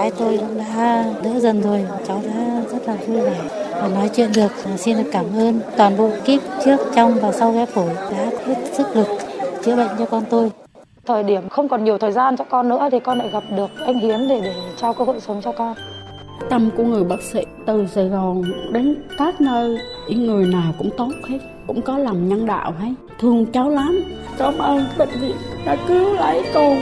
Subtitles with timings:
[0.00, 3.40] gái tôi cũng đã đỡ dần rồi, cháu đã rất là vui vẻ
[3.74, 4.52] và nói chuyện được.
[4.76, 8.54] Xin được cảm ơn toàn bộ kíp trước, trong và sau ghép phổi đã hết
[8.72, 9.06] sức lực
[9.64, 10.50] chữa bệnh cho con tôi.
[11.06, 13.70] Thời điểm không còn nhiều thời gian cho con nữa thì con lại gặp được
[13.86, 15.74] anh Hiến để để trao cơ hội sống cho con.
[16.50, 18.42] Tâm của người bác sĩ từ Sài Gòn
[18.72, 19.78] đến các nơi,
[20.08, 24.00] những người nào cũng tốt hết, cũng có lòng nhân đạo hết, thương cháu lắm.
[24.38, 26.76] Cảm ơn bệnh viện đã cứu lấy con.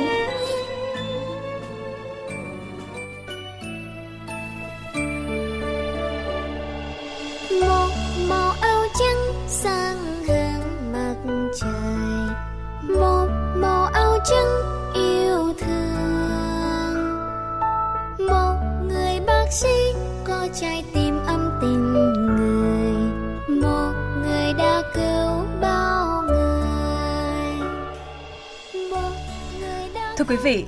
[30.29, 30.65] Quý vị,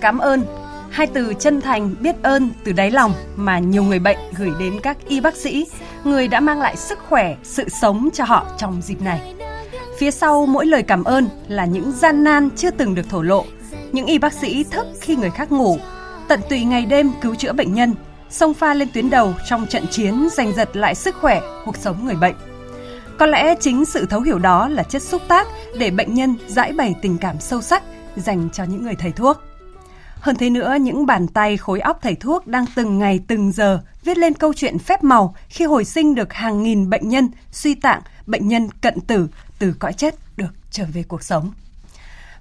[0.00, 0.42] cảm ơn
[0.90, 4.80] hai từ chân thành biết ơn từ đáy lòng mà nhiều người bệnh gửi đến
[4.82, 5.66] các y bác sĩ,
[6.04, 9.34] người đã mang lại sức khỏe, sự sống cho họ trong dịp này.
[9.98, 13.44] Phía sau mỗi lời cảm ơn là những gian nan chưa từng được thổ lộ,
[13.92, 15.78] những y bác sĩ thức khi người khác ngủ,
[16.28, 17.94] tận tụy ngày đêm cứu chữa bệnh nhân,
[18.30, 22.06] xông pha lên tuyến đầu trong trận chiến giành giật lại sức khỏe, cuộc sống
[22.06, 22.34] người bệnh.
[23.18, 25.46] Có lẽ chính sự thấu hiểu đó là chất xúc tác
[25.78, 27.82] để bệnh nhân giải bày tình cảm sâu sắc
[28.16, 29.42] dành cho những người thầy thuốc.
[30.20, 33.80] Hơn thế nữa, những bàn tay khối óc thầy thuốc đang từng ngày từng giờ
[34.04, 37.74] viết lên câu chuyện phép màu khi hồi sinh được hàng nghìn bệnh nhân suy
[37.74, 39.28] tạng, bệnh nhân cận tử
[39.58, 41.52] từ cõi chết được trở về cuộc sống.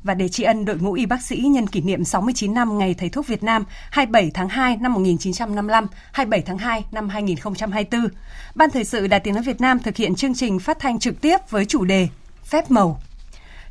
[0.03, 2.93] Và để tri ân đội ngũ y bác sĩ nhân kỷ niệm 69 năm Ngày
[2.93, 8.07] Thầy thuốc Việt Nam 27 tháng 2 năm 1955, 27 tháng 2 năm 2024,
[8.55, 11.21] Ban Thời sự Đài Tiếng Nói Việt Nam thực hiện chương trình phát thanh trực
[11.21, 12.07] tiếp với chủ đề
[12.43, 13.01] Phép màu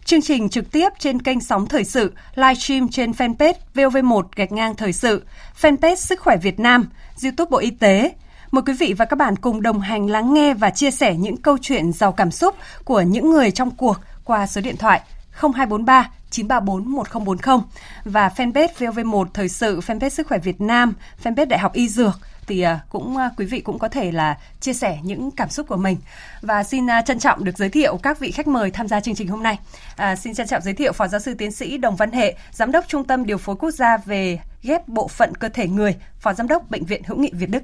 [0.04, 4.52] Chương trình trực tiếp trên kênh sóng thời sự, live stream trên fanpage VOV1 gạch
[4.52, 5.24] ngang thời sự,
[5.60, 6.88] fanpage Sức khỏe Việt Nam,
[7.22, 8.12] YouTube Bộ Y tế.
[8.50, 11.36] Mời quý vị và các bạn cùng đồng hành lắng nghe và chia sẻ những
[11.36, 12.54] câu chuyện giàu cảm xúc
[12.84, 15.00] của những người trong cuộc qua số điện thoại
[15.40, 17.58] 0243 934 1040
[18.04, 20.94] và fanpage VOV1 Thời sự, fanpage Sức khỏe Việt Nam,
[21.24, 24.38] fanpage Đại học Y Dược– thì à, cũng à, quý vị cũng có thể là
[24.60, 25.96] chia sẻ những cảm xúc của mình
[26.40, 29.14] và xin à, trân trọng được giới thiệu các vị khách mời tham gia chương
[29.14, 29.58] trình hôm nay.
[29.96, 32.72] À, xin trân trọng giới thiệu Phó Giáo sư Tiến sĩ Đồng Văn Hệ, Giám
[32.72, 36.32] đốc Trung tâm Điều phối Quốc gia về ghép bộ phận cơ thể người, Phó
[36.32, 37.62] Giám đốc Bệnh viện Hữu nghị Việt Đức.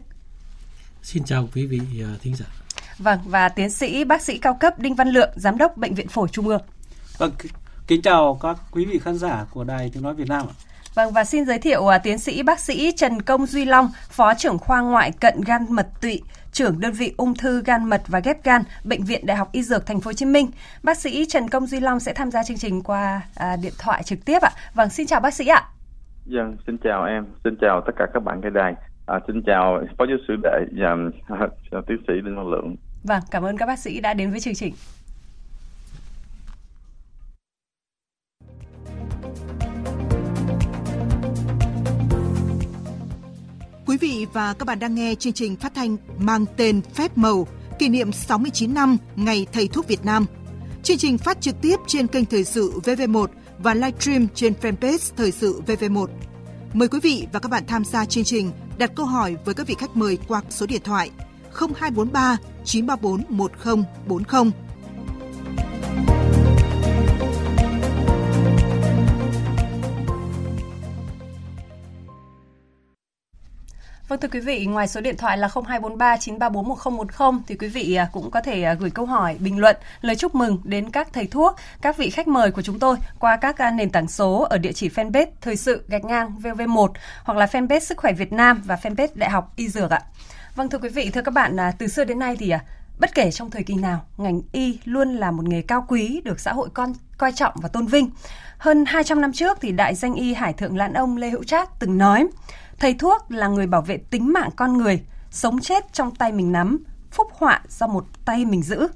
[1.03, 1.81] Xin chào quý vị
[2.23, 2.47] thính giả.
[2.99, 6.09] Vâng, và tiến sĩ bác sĩ cao cấp Đinh Văn Lượng, Giám đốc Bệnh viện
[6.09, 6.63] Phổi Trung ương.
[7.19, 7.33] Vâng,
[7.87, 10.55] kính chào các quý vị khán giả của Đài Tiếng Nói Việt Nam ạ.
[10.95, 14.35] Vâng và xin giới thiệu uh, tiến sĩ bác sĩ Trần Công Duy Long, Phó
[14.35, 18.21] trưởng khoa ngoại cận gan mật tụy, trưởng đơn vị ung thư gan mật và
[18.21, 20.51] ghép gan, Bệnh viện Đại học Y Dược Thành phố Hồ Chí Minh.
[20.83, 24.03] Bác sĩ Trần Công Duy Long sẽ tham gia chương trình qua uh, điện thoại
[24.03, 24.51] trực tiếp ạ.
[24.75, 25.65] Vâng, xin chào bác sĩ ạ.
[26.27, 28.75] Vâng, xin chào em, xin chào tất cả các bạn cái đài.
[29.07, 30.95] À, xin chào phó giáo sư đệ và
[31.79, 32.77] uh, tiến sĩ Đinh Văn Lượng.
[33.05, 34.75] Vâng, cảm ơn các bác sĩ đã đến với chương trình.
[44.01, 47.47] Vị và các bạn đang nghe chương trình phát thanh mang tên Phép Màu,
[47.79, 50.27] kỷ niệm 69 năm Ngày Thầy thuốc Việt Nam.
[50.83, 53.27] Chương trình phát trực tiếp trên kênh Thời sự VV1
[53.59, 56.07] và livestream trên fanpage Thời sự VV1.
[56.73, 59.67] Mời quý vị và các bạn tham gia chương trình đặt câu hỏi với các
[59.67, 61.11] vị khách mời qua số điện thoại
[61.53, 64.53] 0243 934 1040
[74.11, 77.95] Vâng thưa quý vị, ngoài số điện thoại là 0243 934 1010 thì quý vị
[77.95, 81.09] à, cũng có thể à, gửi câu hỏi, bình luận, lời chúc mừng đến các
[81.13, 84.47] thầy thuốc, các vị khách mời của chúng tôi qua các à, nền tảng số
[84.51, 86.89] ở địa chỉ fanpage Thời sự gạch ngang VV1
[87.25, 90.03] hoặc là fanpage Sức khỏe Việt Nam và fanpage Đại học Y Dược ạ.
[90.55, 92.53] Vâng thưa quý vị, thưa các bạn, từ xưa đến nay thì
[92.99, 96.41] bất kể trong thời kỳ nào, ngành y luôn là một nghề cao quý được
[96.41, 98.11] xã hội con coi trọng và tôn vinh.
[98.59, 101.79] Hơn 200 năm trước thì đại danh y Hải thượng Lãn Ông Lê Hữu Trác
[101.79, 102.27] từng nói:
[102.81, 105.01] Thầy thuốc là người bảo vệ tính mạng con người,
[105.31, 108.89] sống chết trong tay mình nắm, phúc họa do một tay mình giữ.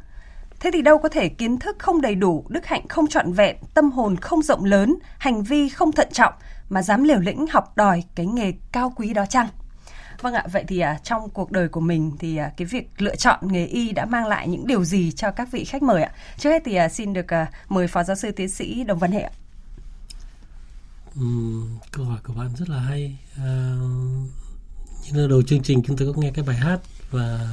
[0.61, 3.57] Thế thì đâu có thể kiến thức không đầy đủ, đức hạnh không trọn vẹn,
[3.75, 6.33] tâm hồn không rộng lớn, hành vi không thận trọng
[6.69, 9.49] mà dám liều lĩnh học đòi cái nghề cao quý đó chăng?
[10.21, 13.17] Vâng ạ, vậy thì à, trong cuộc đời của mình thì à, cái việc lựa
[13.17, 16.13] chọn nghề y đã mang lại những điều gì cho các vị khách mời ạ?
[16.39, 19.13] Trước hết thì à, xin được à, mời Phó Giáo sư Tiến sĩ Đồng Văn
[19.13, 19.31] Hệ ạ.
[21.17, 23.19] Um, câu hỏi của bạn rất là hay.
[23.37, 23.77] À,
[25.05, 26.81] như là đầu chương trình chúng tôi có nghe cái bài hát
[27.11, 27.49] và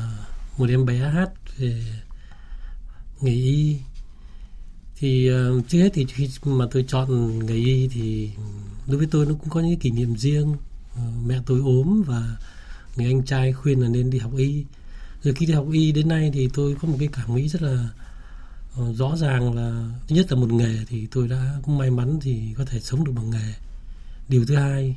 [0.58, 1.84] một em bé hát về
[3.22, 3.78] nghề y.
[4.96, 8.32] Thì uh, trước hết thì khi mà tôi chọn nghề y thì
[8.88, 10.52] đối với tôi nó cũng có những kỷ niệm riêng.
[10.52, 12.38] Uh, mẹ tôi ốm và
[12.96, 14.66] người anh trai khuyên là nên đi học y.
[15.24, 17.62] Rồi khi đi học y đến nay thì tôi có một cái cảm nghĩ rất
[17.62, 17.90] là
[18.76, 22.20] Ờ, rõ ràng là thứ nhất là một nghề thì tôi đã cũng may mắn
[22.22, 23.54] thì có thể sống được bằng nghề.
[24.30, 24.96] Điều thứ hai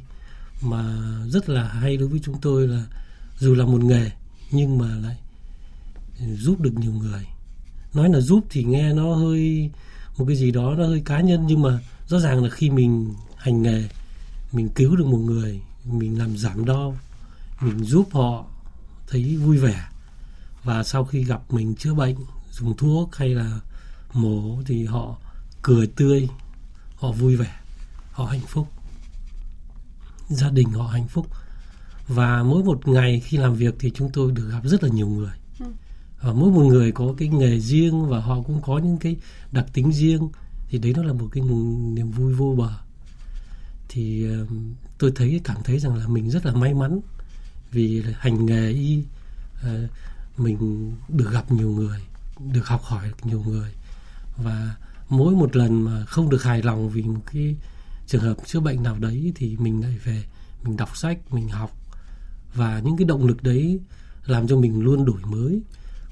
[0.63, 0.99] mà
[1.29, 2.85] rất là hay đối với chúng tôi là
[3.39, 4.11] dù là một nghề
[4.51, 5.17] nhưng mà lại
[6.35, 7.27] giúp được nhiều người.
[7.95, 9.71] Nói là giúp thì nghe nó hơi
[10.19, 11.79] một cái gì đó nó hơi cá nhân nhưng mà
[12.09, 13.89] rõ ràng là khi mình hành nghề,
[14.53, 16.99] mình cứu được một người, mình làm giảm đau,
[17.61, 18.45] mình giúp họ
[19.09, 19.85] thấy vui vẻ
[20.65, 22.17] và sau khi gặp mình chữa bệnh
[22.59, 23.61] dùng thuốc hay là
[24.13, 25.19] mổ thì họ
[25.63, 26.29] cười tươi
[26.97, 27.61] họ vui vẻ
[28.13, 28.69] họ hạnh phúc.
[30.29, 31.27] Gia đình họ hạnh phúc.
[32.09, 35.09] Và mỗi một ngày khi làm việc thì chúng tôi được gặp rất là nhiều
[35.09, 35.33] người.
[36.21, 39.17] Và mỗi một người có cái nghề riêng và họ cũng có những cái
[39.53, 40.29] đặc tính riêng
[40.69, 41.45] thì đấy nó là một cái
[41.95, 42.71] niềm vui vô bờ.
[43.89, 44.27] Thì
[44.99, 47.01] tôi thấy cảm thấy rằng là mình rất là may mắn
[47.71, 49.05] vì hành nghề y
[49.55, 49.91] uh,
[50.37, 52.01] mình được gặp nhiều người
[52.39, 53.73] được học hỏi được nhiều người.
[54.37, 54.77] Và
[55.09, 57.57] mỗi một lần mà không được hài lòng vì một cái
[58.07, 60.25] trường hợp chữa bệnh nào đấy thì mình lại về
[60.63, 61.71] mình đọc sách mình học.
[62.55, 63.81] Và những cái động lực đấy
[64.27, 65.63] làm cho mình luôn đổi mới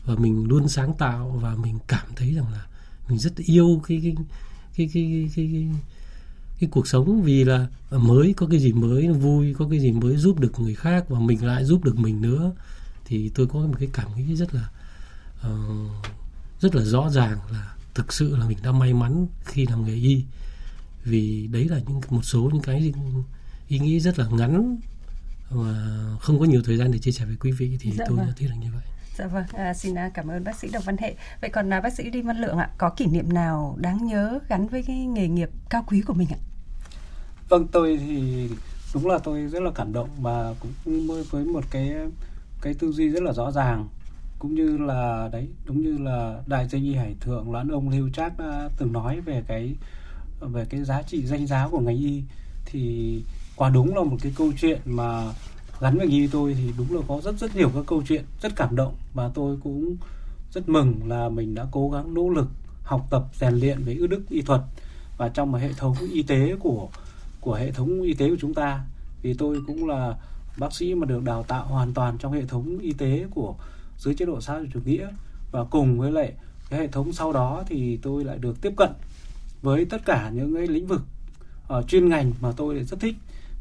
[0.05, 2.67] và mình luôn sáng tạo và mình cảm thấy rằng là
[3.09, 4.15] mình rất yêu cái cái
[4.77, 5.69] cái cái cái, cái, cái,
[6.61, 10.17] cái cuộc sống vì là mới có cái gì mới vui có cái gì mới
[10.17, 12.53] giúp được người khác và mình lại giúp được mình nữa.
[13.05, 14.71] Thì tôi có một cái cảm nghĩ rất là
[15.47, 15.91] uh,
[16.61, 19.95] rất là rõ ràng là thực sự là mình đã may mắn khi làm nghề
[19.95, 20.25] y
[21.05, 22.93] vì đấy là những một số những cái
[23.69, 24.79] ý nghĩ rất là ngắn
[25.51, 25.75] và
[26.21, 28.33] không có nhiều thời gian để chia sẻ với quý vị thì dạ tôi vâng.
[28.39, 28.83] thấy là như vậy.
[29.19, 31.15] Dạ vâng, à, xin à, cảm ơn bác sĩ Đặng Văn Hệ.
[31.41, 34.39] Vậy còn à, bác sĩ Đinh Văn Lượng ạ, có kỷ niệm nào đáng nhớ
[34.49, 36.41] gắn với cái nghề nghiệp cao quý của mình ạ?
[37.49, 38.49] Vâng, tôi thì
[38.95, 41.95] đúng là tôi rất là cảm động và cũng với một cái
[42.63, 43.89] cái tư duy rất là rõ ràng
[44.43, 48.11] cũng như là, đấy, đúng như là đại danh y hải thượng lãn ông lưu
[48.11, 49.75] trác đã từng nói về cái
[50.41, 52.23] về cái giá trị danh giá của ngành y.
[52.65, 53.23] Thì
[53.57, 55.33] quả đúng là một cái câu chuyện mà
[55.81, 58.25] gắn với ngành y tôi thì đúng là có rất rất nhiều các câu chuyện
[58.43, 58.95] rất cảm động.
[59.15, 59.97] Và tôi cũng
[60.53, 62.49] rất mừng là mình đã cố gắng nỗ lực
[62.83, 64.61] học tập, rèn luyện về ước đức, y thuật
[65.19, 66.89] và trong một hệ thống y tế của
[67.41, 68.85] của hệ thống y tế của chúng ta.
[69.23, 70.17] Vì tôi cũng là
[70.59, 73.55] bác sĩ mà được đào tạo hoàn toàn trong hệ thống y tế của
[74.03, 75.09] dưới chế độ xã hội chủ nghĩa
[75.53, 76.33] và cùng với lại
[76.71, 78.91] cái hệ thống sau đó thì tôi lại được tiếp cận
[79.63, 81.03] với tất cả những cái lĩnh vực
[81.79, 83.17] uh, chuyên ngành mà tôi rất thích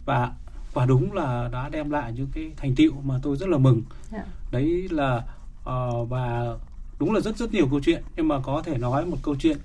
[0.05, 0.31] và
[0.73, 3.81] quả đúng là đã đem lại những cái thành tựu mà tôi rất là mừng
[4.11, 4.25] yeah.
[4.25, 4.33] Dạ.
[4.51, 5.23] đấy là
[5.59, 6.55] uh, và
[6.99, 9.57] đúng là rất rất nhiều câu chuyện nhưng mà có thể nói một câu chuyện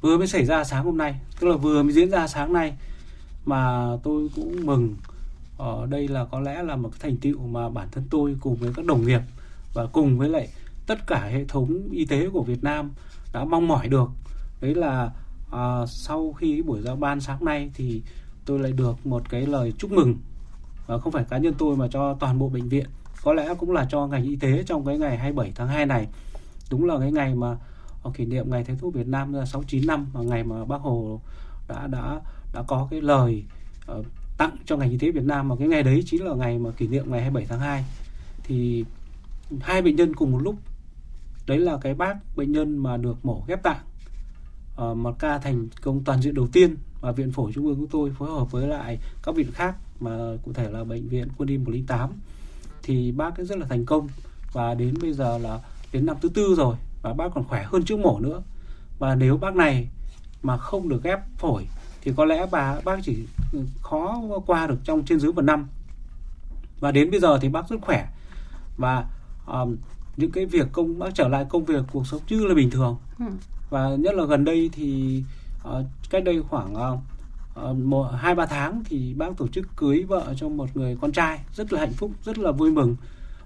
[0.00, 2.76] vừa mới xảy ra sáng hôm nay tức là vừa mới diễn ra sáng nay
[3.44, 4.96] mà tôi cũng mừng
[5.58, 8.56] ở đây là có lẽ là một cái thành tựu mà bản thân tôi cùng
[8.56, 9.20] với các đồng nghiệp
[9.74, 10.48] và cùng với lại
[10.86, 12.92] tất cả hệ thống y tế của Việt Nam
[13.32, 14.10] đã mong mỏi được.
[14.60, 15.10] Đấy là
[15.52, 18.02] à, sau khi buổi giao ban sáng nay thì
[18.44, 20.16] tôi lại được một cái lời chúc mừng.
[20.86, 22.86] Và không phải cá nhân tôi mà cho toàn bộ bệnh viện.
[23.22, 26.06] Có lẽ cũng là cho ngành y tế trong cái ngày 27 tháng 2 này.
[26.70, 27.56] Đúng là cái ngày mà
[28.02, 30.80] ờ, kỷ niệm ngày thầy thuốc Việt Nam là 69 năm và ngày mà bác
[30.80, 31.20] Hồ
[31.68, 32.20] đã đã
[32.54, 33.44] đã có cái lời
[33.92, 34.06] uh,
[34.38, 35.48] tặng cho ngành y tế Việt Nam.
[35.48, 37.84] Mà cái ngày đấy chính là ngày mà kỷ niệm ngày 27 tháng 2
[38.44, 38.84] thì
[39.60, 40.56] hai bệnh nhân cùng một lúc.
[41.46, 43.80] Đấy là cái bác bệnh nhân mà được mổ ghép tạng.
[44.76, 47.80] Ờ, uh, một ca thành công toàn diện đầu tiên mà viện phổi trung ương
[47.80, 50.10] của tôi phối hợp với lại các viện khác mà
[50.44, 52.10] cụ thể là bệnh viện quân y 108
[52.82, 54.08] thì bác ấy rất là thành công
[54.52, 55.60] và đến bây giờ là
[55.92, 58.42] đến năm thứ tư rồi và bác còn khỏe hơn trước mổ nữa.
[58.98, 59.88] Và nếu bác này
[60.42, 61.66] mà không được ghép phổi
[62.02, 63.26] thì có lẽ bà bác chỉ
[63.80, 65.68] khó qua được trong trên dưới một năm.
[66.80, 68.08] Và đến bây giờ thì bác rất khỏe.
[68.76, 69.06] Và
[69.46, 69.76] um,
[70.16, 72.96] những cái việc công bác trở lại công việc cuộc sống như là bình thường
[73.18, 73.24] ừ.
[73.70, 75.22] và nhất là gần đây thì
[75.68, 80.34] uh, cách đây khoảng uh, một hai ba tháng thì bác tổ chức cưới vợ
[80.36, 82.96] cho một người con trai rất là hạnh phúc rất là vui mừng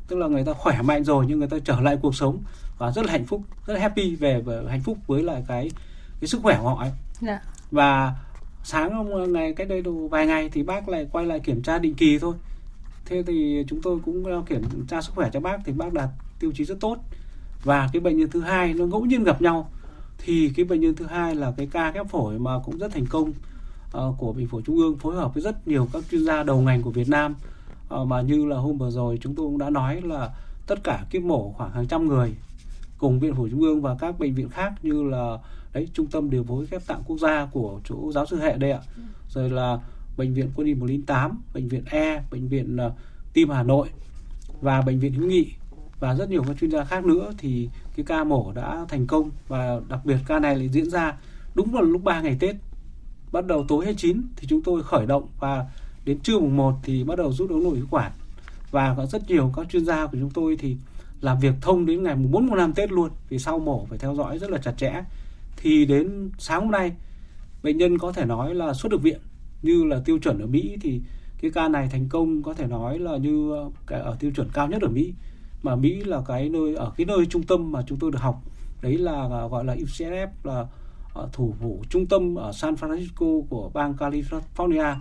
[0.09, 2.39] tức là người ta khỏe mạnh rồi nhưng người ta trở lại cuộc sống
[2.79, 5.71] và rất là hạnh phúc rất là happy về, về hạnh phúc với lại cái
[6.21, 6.91] cái sức khỏe của họ ấy.
[7.21, 7.41] Dạ.
[7.71, 8.15] và
[8.65, 11.79] sáng hôm ngày cách đây đủ vài ngày thì bác lại quay lại kiểm tra
[11.79, 12.35] định kỳ thôi
[13.07, 16.09] thế thì chúng tôi cũng ờ, kiểm tra sức khỏe cho bác thì bác đạt
[16.39, 16.97] tiêu chí rất tốt.
[17.65, 19.71] Và cái bệnh nhân thứ hai nó ngẫu nhiên gặp nhau.
[20.19, 23.07] Thì cái bệnh nhân thứ hai là cái ca ghép phổi mà cũng rất thành
[23.07, 26.43] công uh, của bệnh phổi trung ương phối hợp với rất nhiều các chuyên gia
[26.43, 27.35] đầu ngành của Việt Nam.
[27.95, 30.31] Uh, mà như là hôm vừa rồi chúng tôi cũng đã nói là
[30.67, 32.35] tất cả kiếp mổ khoảng hàng trăm người
[32.99, 35.39] cùng viện phổi trung ương và các bệnh viện khác như là
[35.73, 38.71] đấy trung tâm điều phối ghép tạng quốc gia của chỗ giáo sư hệ đây
[38.71, 38.81] ạ.
[39.29, 39.81] Rồi là
[40.17, 42.93] bệnh viện quân y 108, bệnh viện E, bệnh viện uh,
[43.33, 43.89] tim Hà Nội
[44.61, 45.53] và bệnh viện hữu nghị
[46.01, 49.31] và rất nhiều các chuyên gia khác nữa thì cái ca mổ đã thành công
[49.49, 51.17] và đặc biệt ca này lại diễn ra
[51.55, 52.57] đúng vào lúc 3 ngày Tết.
[53.33, 55.67] Bắt đầu tối 29 thì chúng tôi khởi động và
[56.05, 58.13] đến trưa mùng 1 thì bắt đầu rút ống nội khí quản.
[58.71, 60.77] Và có rất nhiều các chuyên gia của chúng tôi thì
[61.21, 63.99] làm việc thông đến ngày mùng 4 mùng 5 Tết luôn vì sau mổ phải
[63.99, 65.03] theo dõi rất là chặt chẽ.
[65.57, 66.93] Thì đến sáng hôm nay
[67.63, 69.19] bệnh nhân có thể nói là xuất được viện
[69.63, 71.01] như là tiêu chuẩn ở Mỹ thì
[71.41, 73.53] cái ca này thành công có thể nói là như
[73.87, 75.15] cái ở tiêu chuẩn cao nhất ở Mỹ.
[75.63, 78.43] Mà Mỹ là cái nơi ở cái nơi trung tâm mà chúng tôi được học
[78.83, 80.67] đấy là gọi là UCSF là
[81.15, 84.97] ở thủ phủ trung tâm ở San Francisco của bang California.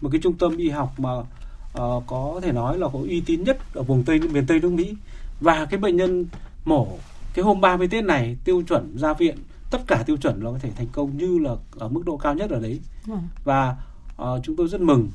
[0.00, 3.44] Một cái trung tâm y học mà uh, có thể nói là có uy tín
[3.44, 4.96] nhất ở vùng tây miền tây nước Mỹ.
[5.40, 6.26] Và cái bệnh nhân
[6.64, 6.88] mổ
[7.34, 9.36] cái hôm 30 Tết này tiêu chuẩn ra viện
[9.70, 12.34] tất cả tiêu chuẩn nó có thể thành công như là ở mức độ cao
[12.34, 12.80] nhất ở đấy.
[13.06, 13.22] Vâng.
[13.44, 13.76] và
[14.22, 15.08] uh, chúng tôi rất mừng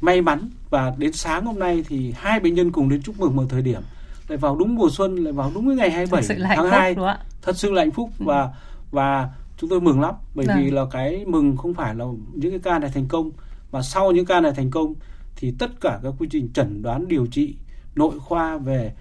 [0.00, 3.36] may mắn và đến sáng hôm nay thì hai bệnh nhân cùng đến chúc mừng
[3.36, 3.82] một thời điểm
[4.28, 6.96] lại vào đúng mùa xuân lại vào đúng cái ngày 27 tháng 2
[7.42, 8.24] thật sự là hạnh phúc ừ.
[8.26, 8.50] và
[8.90, 10.56] và chúng tôi mừng lắm bởi Đấy.
[10.58, 10.74] vì vâng.
[10.74, 13.30] là cái mừng không phải là những cái ca này thành công
[13.72, 14.94] mà sau những ca này thành công
[15.36, 17.54] thì tất cả các quy trình chẩn đoán điều trị
[17.94, 18.92] nội khoa về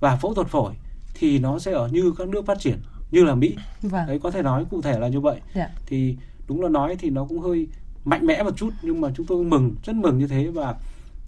[0.00, 0.74] và phẫu thuật phổi
[1.14, 2.78] thì nó sẽ ở như các nước phát triển
[3.10, 4.06] như là Mỹ vâng.
[4.06, 5.54] đấy có thể nói cụ thể là như vậy yeah.
[5.54, 5.80] Dạ.
[5.86, 6.16] thì
[6.48, 7.68] đúng là nói thì nó cũng hơi
[8.06, 10.48] mạnh mẽ một chút nhưng mà chúng tôi mừng rất mừng như thế.
[10.54, 10.74] Và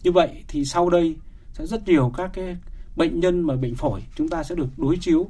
[0.03, 1.17] như vậy thì sau đây
[1.53, 2.57] sẽ rất nhiều các cái
[2.97, 5.27] bệnh nhân mà bệnh phổi chúng ta sẽ được đối chiếu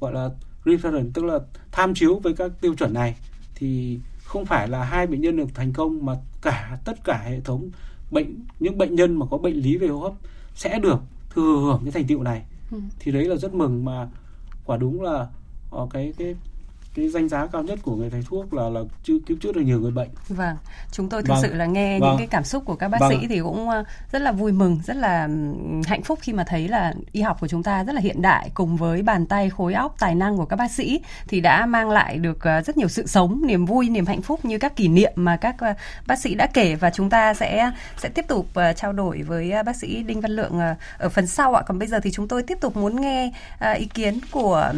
[0.00, 0.30] gọi là
[0.64, 1.38] reference tức là
[1.72, 3.16] tham chiếu với các tiêu chuẩn này.
[3.54, 7.40] Thì không phải là hai bệnh nhân được thành công mà cả tất cả hệ
[7.40, 7.70] thống
[8.10, 10.12] bệnh những bệnh nhân mà có bệnh lý về hô hấp
[10.54, 11.00] sẽ được
[11.30, 12.44] thừa hưởng cái thành tựu này.
[12.70, 12.78] Ừ.
[12.98, 14.08] thì đấy là rất mừng mà
[14.64, 15.26] quả đúng là
[15.76, 16.34] uh, cái cái
[16.94, 19.60] cái danh giá cao nhất của người thầy thuốc là là cứu cứu chữa được
[19.60, 20.08] nhiều người bệnh.
[20.28, 20.56] Vâng,
[20.92, 21.42] chúng tôi thực vâng.
[21.42, 22.10] sự là nghe vâng.
[22.10, 23.10] những cái cảm xúc của các bác vâng.
[23.10, 25.28] sĩ thì cũng ờ, rất là vui mừng, rất là
[25.86, 28.50] hạnh phúc khi mà thấy là y học của chúng ta rất là hiện đại
[28.54, 31.90] cùng với bàn tay khối óc tài năng của các bác sĩ thì đã mang
[31.90, 34.88] lại được ờ, rất nhiều sự sống, niềm vui, niềm hạnh phúc như các kỷ
[34.88, 35.74] niệm mà các ờ,
[36.06, 38.46] bác sĩ đã kể và chúng ta sẽ sẽ tiếp tục
[38.76, 40.60] trao đổi với bác sĩ Đinh Văn Lượng
[40.98, 41.62] ở phần sau ạ.
[41.66, 43.32] Còn bây giờ thì chúng tôi tiếp tục muốn nghe
[43.76, 44.72] ý kiến của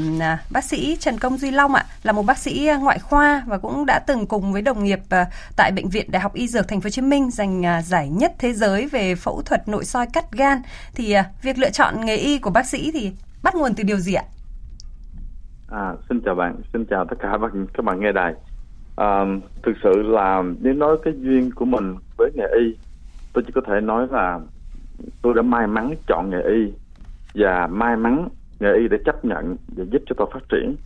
[0.51, 3.59] bác sĩ Trần Công Duy Long ạ là một bác sĩ à, ngoại khoa và
[3.59, 6.69] cũng đã từng cùng với đồng nghiệp à, tại bệnh viện Đại học Y Dược
[6.69, 9.85] Thành phố Hồ Chí Minh giành à, giải nhất thế giới về phẫu thuật nội
[9.85, 10.59] soi cắt gan
[10.95, 14.15] thì việc lựa chọn nghề y của bác sĩ thì bắt nguồn từ điều gì
[14.15, 14.25] ạ?
[15.71, 18.35] À, xin chào bạn, xin chào tất cả các bạn, các bạn nghe đài.
[18.97, 19.25] À,
[19.63, 22.77] thực sự là nếu nói cái duyên của mình với nghề y,
[23.33, 24.41] tôi chỉ có thể nói là
[25.23, 26.73] tôi đã may mắn chọn nghề y
[27.35, 28.29] và may mắn
[28.61, 30.77] nghề y để chấp nhận và giúp cho tôi phát triển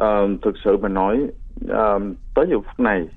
[0.00, 1.26] uh, thực sự mà nói
[1.64, 2.02] uh,
[2.34, 3.08] tới giờ phút này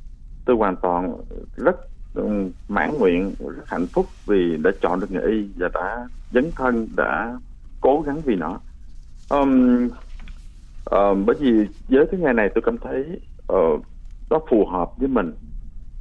[0.46, 1.15] tôi hoàn toàn
[1.56, 1.75] rất
[2.15, 6.51] um, mãn nguyện rất hạnh phúc vì đã chọn được nghề y và đã dấn
[6.56, 7.38] thân đã
[7.82, 8.60] cố gắng vì nó.
[9.30, 9.86] Um,
[10.96, 13.06] uh, bởi vì với cái nghề này tôi cảm thấy
[13.53, 13.82] uh,
[14.30, 15.34] nó phù hợp với mình.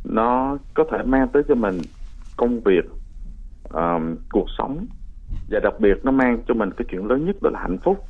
[0.05, 1.81] Nó có thể mang tới cho mình
[2.37, 2.85] công việc
[3.73, 4.87] um, cuộc sống
[5.51, 8.05] và đặc biệt nó mang cho mình cái chuyện lớn nhất đó là hạnh phúc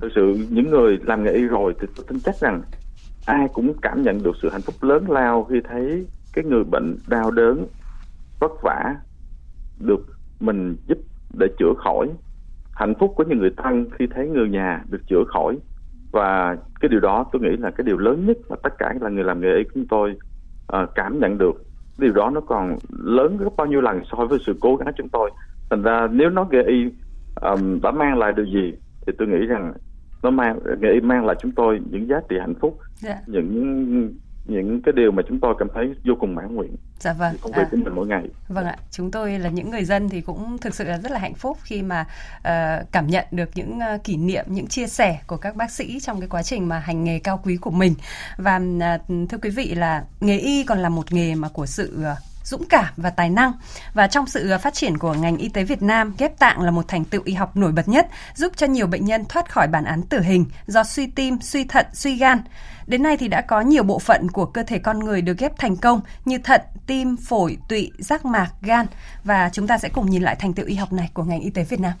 [0.00, 2.62] thực sự những người làm nghề y rồi thì tôi tin chắc rằng
[3.26, 6.96] ai cũng cảm nhận được sự hạnh phúc lớn lao khi thấy cái người bệnh
[7.08, 7.66] đau đớn
[8.40, 8.96] vất vả
[9.80, 10.06] được
[10.40, 10.98] mình giúp
[11.38, 12.08] để chữa khỏi.
[12.72, 15.58] Hạnh phúc của những người thân khi thấy người nhà được chữa khỏi.
[16.12, 19.10] Và cái điều đó tôi nghĩ là cái điều lớn nhất mà tất cả là
[19.10, 20.14] người làm nghề y chúng tôi
[20.76, 21.62] uh, cảm nhận được.
[21.98, 25.08] Điều đó nó còn lớn gấp bao nhiêu lần so với sự cố gắng chúng
[25.08, 25.30] tôi.
[25.70, 26.84] Thành ra nếu nói nghề y
[27.40, 28.74] um, đã mang lại điều gì
[29.08, 29.72] thì tôi nghĩ rằng
[30.22, 33.18] nó mang nghệ y mang lại chúng tôi những giá trị hạnh phúc dạ.
[33.26, 34.12] những
[34.48, 37.36] những cái điều mà chúng tôi cảm thấy vô cùng mãn nguyện dạ vâng.
[37.42, 38.28] công việc à, của mình mỗi ngày.
[38.48, 38.76] Vâng ạ.
[38.90, 41.58] Chúng tôi là những người dân thì cũng thực sự là rất là hạnh phúc
[41.62, 42.06] khi mà
[42.38, 46.00] uh, cảm nhận được những uh, kỷ niệm những chia sẻ của các bác sĩ
[46.00, 47.94] trong cái quá trình mà hành nghề cao quý của mình.
[48.36, 51.98] Và uh, thưa quý vị là nghề y còn là một nghề mà của sự
[52.00, 53.52] uh, dũng cảm và tài năng.
[53.94, 56.70] Và trong sự ờ, phát triển của ngành y tế Việt Nam, ghép tạng là
[56.70, 59.68] một thành tựu y học nổi bật nhất, giúp cho nhiều bệnh nhân thoát khỏi
[59.68, 62.42] bản án tử hình do suy tim, suy thận, suy gan.
[62.86, 65.58] Đến nay thì đã có nhiều bộ phận của cơ thể con người được ghép
[65.58, 68.86] thành công như thận, tim, phổi, tụy, giác mạc, gan
[69.24, 71.50] và chúng ta sẽ cùng nhìn lại thành tựu y học này của ngành y
[71.50, 71.92] tế Việt Nam.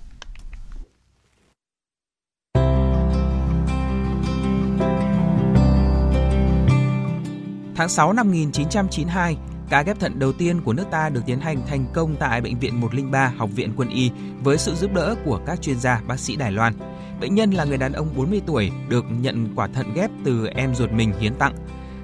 [7.78, 9.36] Tháng 6 năm 1992,
[9.70, 12.58] Ca ghép thận đầu tiên của nước ta được tiến hành thành công tại Bệnh
[12.58, 14.10] viện 103 Học viện Quân y
[14.44, 16.74] với sự giúp đỡ của các chuyên gia bác sĩ Đài Loan.
[17.20, 20.74] Bệnh nhân là người đàn ông 40 tuổi được nhận quả thận ghép từ em
[20.74, 21.54] ruột mình hiến tặng.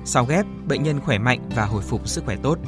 [0.05, 2.59] Sau ghép, bệnh nhân khỏe mạnh và hồi phục sức khỏe tốt.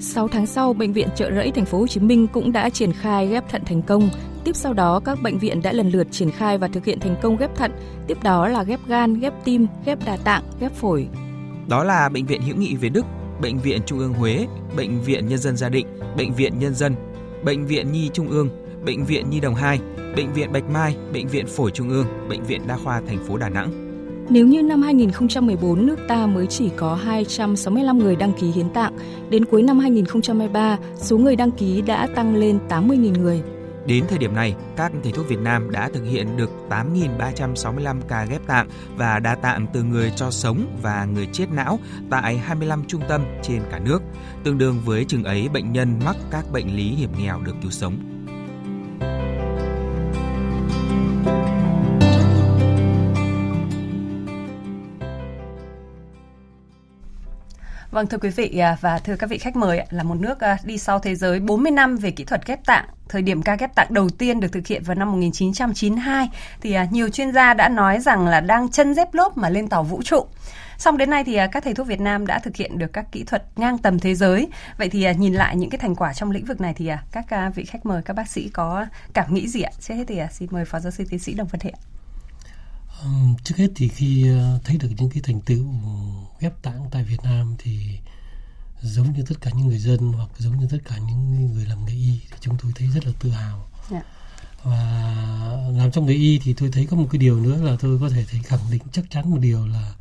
[0.00, 2.92] 6 tháng sau, bệnh viện Trợ Rẫy thành phố Hồ Chí Minh cũng đã triển
[2.92, 4.10] khai ghép thận thành công.
[4.44, 7.16] Tiếp sau đó, các bệnh viện đã lần lượt triển khai và thực hiện thành
[7.22, 7.72] công ghép thận.
[8.06, 11.08] Tiếp đó là ghép gan, ghép tim, ghép đa tạng, ghép phổi.
[11.68, 13.04] Đó là bệnh viện Hữu nghị Việt Đức,
[13.40, 15.86] bệnh viện Trung ương Huế, bệnh viện Nhân dân Gia Định,
[16.16, 16.94] bệnh viện Nhân dân,
[17.44, 18.48] bệnh viện Nhi Trung ương,
[18.84, 19.80] bệnh viện Nhi Đồng 2,
[20.16, 23.36] bệnh viện Bạch Mai, bệnh viện Phổi Trung ương, bệnh viện Đa khoa thành phố
[23.36, 23.70] Đà Nẵng.
[24.30, 28.92] Nếu như năm 2014 nước ta mới chỉ có 265 người đăng ký hiến tạng,
[29.30, 33.42] đến cuối năm 2023, số người đăng ký đã tăng lên 80.000 người.
[33.86, 38.24] Đến thời điểm này, các thầy thuốc Việt Nam đã thực hiện được 8.365 ca
[38.24, 41.78] ghép tạng và đa tạng từ người cho sống và người chết não
[42.10, 44.02] tại 25 trung tâm trên cả nước,
[44.44, 47.70] tương đương với chừng ấy bệnh nhân mắc các bệnh lý hiểm nghèo được cứu
[47.70, 48.13] sống.
[57.94, 60.58] Vâng thưa quý vị à, và thưa các vị khách mời là một nước à,
[60.64, 62.84] đi sau thế giới 40 năm về kỹ thuật ghép tạng.
[63.08, 66.28] Thời điểm ca ghép tạng đầu tiên được thực hiện vào năm 1992
[66.60, 69.68] thì à, nhiều chuyên gia đã nói rằng là đang chân dép lốp mà lên
[69.68, 70.26] tàu vũ trụ.
[70.78, 73.24] Xong đến nay thì các thầy thuốc Việt Nam đã thực hiện được các kỹ
[73.24, 74.48] thuật ngang tầm thế giới.
[74.78, 77.64] Vậy thì nhìn lại những cái thành quả trong lĩnh vực này thì các vị
[77.64, 79.70] khách mời, các bác sĩ có cảm nghĩ gì ạ?
[79.80, 81.74] Trước hết thì xin mời phó giáo sư tiến sĩ Đồng Văn Thiện.
[83.44, 84.26] Trước hết thì khi
[84.64, 85.64] thấy được những cái thành tựu
[86.44, 87.98] ghép tạng tại Việt Nam thì
[88.82, 91.84] giống như tất cả những người dân hoặc giống như tất cả những người làm
[91.84, 93.68] nghề y thì chúng tôi thấy rất là tự hào.
[93.90, 93.90] Yeah.
[93.90, 94.02] Dạ.
[94.64, 94.72] Và
[95.70, 98.08] làm trong nghề y thì tôi thấy có một cái điều nữa là tôi có
[98.08, 99.94] thể thấy khẳng định chắc chắn một điều là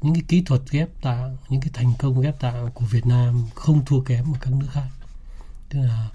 [0.00, 3.44] những cái kỹ thuật ghép tạng, những cái thành công ghép tạng của Việt Nam
[3.54, 4.88] không thua kém ở các nước khác.
[5.68, 6.08] Tức là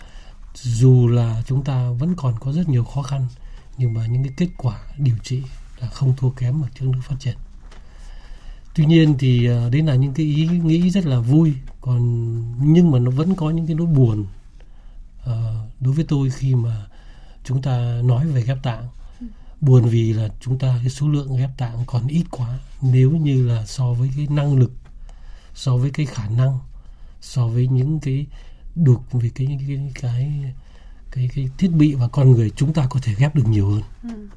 [0.54, 3.28] dù là chúng ta vẫn còn có rất nhiều khó khăn
[3.78, 5.44] nhưng mà những cái kết quả điều trị
[5.80, 7.38] là không thua kém ở các nước phát triển
[8.76, 11.54] tuy nhiên thì à, đấy là những cái ý nghĩ rất là vui.
[11.82, 12.02] Còn
[12.74, 14.26] nhưng mà nó vẫn có những cái nỗi buồn
[15.22, 15.30] uh,
[15.80, 16.86] đối với tôi khi mà
[17.44, 18.88] chúng ta nói về ghép tạng.
[19.62, 23.48] Buồn vì là chúng ta cái số lượng ghép tạng còn ít quá nếu như
[23.48, 24.72] là so với cái năng lực
[25.54, 26.60] so với cái khả năng
[27.22, 28.26] so với những cái
[28.76, 30.54] được về cái cái cái cái
[31.12, 33.82] cái, cái thiết bị và con người chúng ta có thể ghép được nhiều hơn.
[34.04, 34.28] Ừ.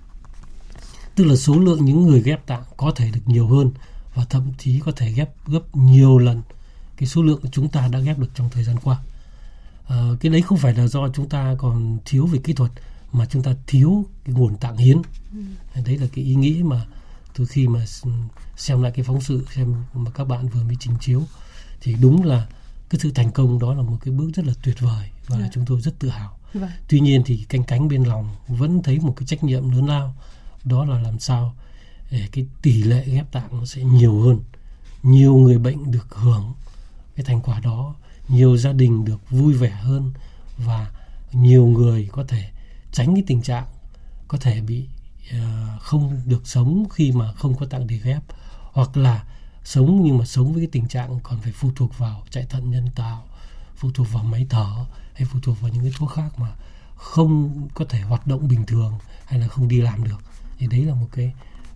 [1.14, 3.70] tức là số lượng những người ghép tạng có thể được nhiều hơn
[4.14, 6.42] và thậm chí có thể ghép gấp nhiều lần
[6.96, 8.98] cái số lượng chúng ta đã ghép được trong thời gian qua
[9.88, 12.70] à, cái đấy không phải là do chúng ta còn thiếu về kỹ thuật
[13.12, 15.38] mà chúng ta thiếu cái nguồn tạng hiến ừ.
[15.84, 16.86] đấy là cái ý nghĩ mà
[17.34, 17.84] từ khi mà
[18.56, 21.22] xem lại cái phóng sự xem mà các bạn vừa mới trình chiếu
[21.80, 22.46] thì đúng là
[22.90, 25.48] cái sự thành công đó là một cái bước rất là tuyệt vời và yeah.
[25.48, 25.50] Dạ.
[25.54, 26.70] chúng tôi rất tự hào vâng.
[26.88, 30.14] tuy nhiên thì canh cánh bên lòng vẫn thấy một cái trách nhiệm lớn lao
[30.64, 31.54] đó là làm sao
[32.32, 34.40] cái tỷ lệ ghép tạng nó sẽ nhiều hơn.
[35.02, 36.52] Nhiều người bệnh được hưởng
[37.16, 37.94] cái thành quả đó
[38.28, 40.12] nhiều gia đình được vui vẻ hơn
[40.56, 40.90] và
[41.32, 42.50] nhiều người có thể
[42.92, 43.66] tránh cái tình trạng
[44.28, 44.86] có thể bị
[45.30, 48.22] uh, không được sống khi mà không có tạng để ghép
[48.72, 49.24] hoặc là
[49.64, 52.70] sống nhưng mà sống với cái tình trạng còn phải phụ thuộc vào chạy thận
[52.70, 53.24] nhân tạo
[53.76, 56.52] phụ thuộc vào máy thở hay phụ thuộc vào những cái thuốc khác mà
[56.96, 60.22] không có thể hoạt động bình thường hay là không đi làm được.
[60.58, 61.32] Thì đấy là một cái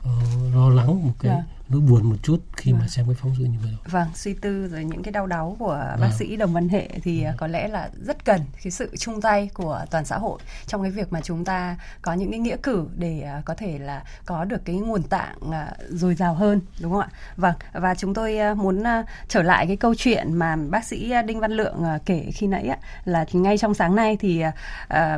[0.06, 1.44] uh, lo lắng một cái yeah.
[1.68, 2.80] Nỗi buồn một chút khi vâng.
[2.80, 5.56] mà xem cái phóng sự như vậy Vâng, suy tư rồi những cái đau đáu
[5.58, 6.00] của vâng.
[6.00, 7.34] bác sĩ Đồng Văn Hệ thì vâng.
[7.36, 10.90] có lẽ là rất cần cái sự chung tay của toàn xã hội trong cái
[10.90, 14.44] việc mà chúng ta có những cái nghĩa cử để uh, có thể là có
[14.44, 15.54] được cái nguồn tạng uh,
[15.88, 17.08] dồi dào hơn đúng không ạ?
[17.36, 18.82] Vâng, và chúng tôi muốn
[19.28, 22.78] trở lại cái câu chuyện mà bác sĩ Đinh Văn Lượng kể khi nãy uh,
[23.04, 24.42] là ngay trong sáng nay thì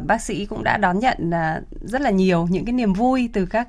[0.06, 1.30] bác sĩ cũng đã đón nhận
[1.82, 3.68] rất là nhiều những cái niềm vui từ các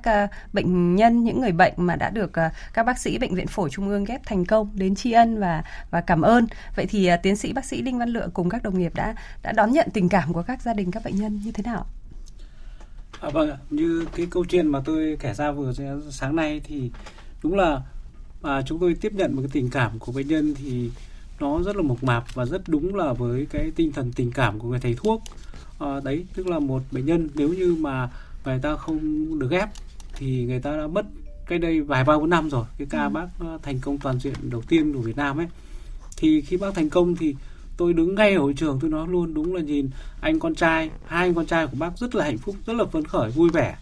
[0.52, 2.32] bệnh nhân những người bệnh mà đã được
[2.72, 5.64] các bác sĩ bệnh viện phổi trung ương ghép thành công đến tri ân và
[5.90, 6.46] và cảm ơn.
[6.76, 9.14] Vậy thì à, tiến sĩ bác sĩ Đinh Văn Lượng cùng các đồng nghiệp đã
[9.42, 11.86] đã đón nhận tình cảm của các gia đình các bệnh nhân như thế nào?
[13.20, 15.72] À, vâng, như cái câu chuyện mà tôi kể ra vừa
[16.10, 16.90] sáng nay thì
[17.42, 17.82] đúng là
[18.42, 20.90] à, chúng tôi tiếp nhận một cái tình cảm của bệnh nhân thì
[21.40, 24.58] nó rất là mộc mạc và rất đúng là với cái tinh thần tình cảm
[24.58, 25.22] của người thầy thuốc
[25.78, 28.08] à, đấy tức là một bệnh nhân nếu như mà
[28.44, 29.68] người ta không được ghép
[30.14, 31.06] thì người ta đã mất
[31.50, 33.08] cái đây vài ba bốn năm rồi cái ca ừ.
[33.08, 35.46] bác ờ, thành công toàn diện đầu tiên của Việt Nam ấy
[36.16, 37.34] thì khi bác thành công thì
[37.76, 40.90] tôi đứng ngay ở hội trường tôi nói luôn đúng là nhìn anh con trai
[41.06, 43.50] hai anh con trai của bác rất là hạnh phúc rất là phấn khởi vui
[43.50, 43.76] vẻ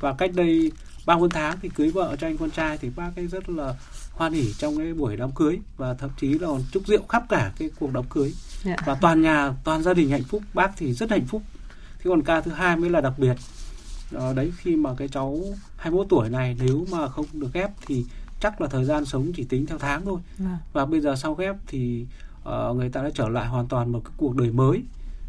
[0.00, 0.72] và cách đây
[1.06, 3.74] ba bốn tháng thì cưới vợ cho anh con trai thì bác ấy rất là
[4.12, 7.24] hoan hỉ trong cái buổi đám cưới và thậm chí là còn chúc rượu khắp
[7.28, 8.32] cả cái cuộc đám cưới
[8.64, 8.78] yeah.
[8.78, 8.84] Dạ.
[8.86, 11.42] và toàn nhà toàn gia đình hạnh phúc bác thì rất hạnh phúc
[11.98, 13.34] thế còn ca thứ hai mới là đặc biệt
[14.10, 15.40] đó, đấy khi mà cái cháu
[15.76, 18.04] 21 tuổi này nếu mà không được ghép thì
[18.40, 20.20] chắc là thời gian sống chỉ tính theo tháng thôi.
[20.38, 20.58] À.
[20.72, 22.06] và bây giờ sau ghép thì
[22.38, 24.82] uh, người ta đã trở lại hoàn toàn một cái cuộc đời mới.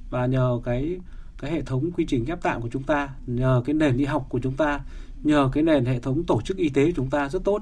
[0.10, 1.00] Và nhờ cái
[1.40, 4.26] cái hệ thống quy trình ghép tạng của chúng ta nhờ cái nền y học
[4.30, 4.80] của chúng ta
[5.24, 7.62] nhờ cái nền hệ thống tổ chức y tế của chúng ta rất tốt.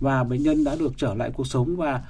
[0.00, 2.02] Và bệnh nhân đã được trở lại cuộc sống và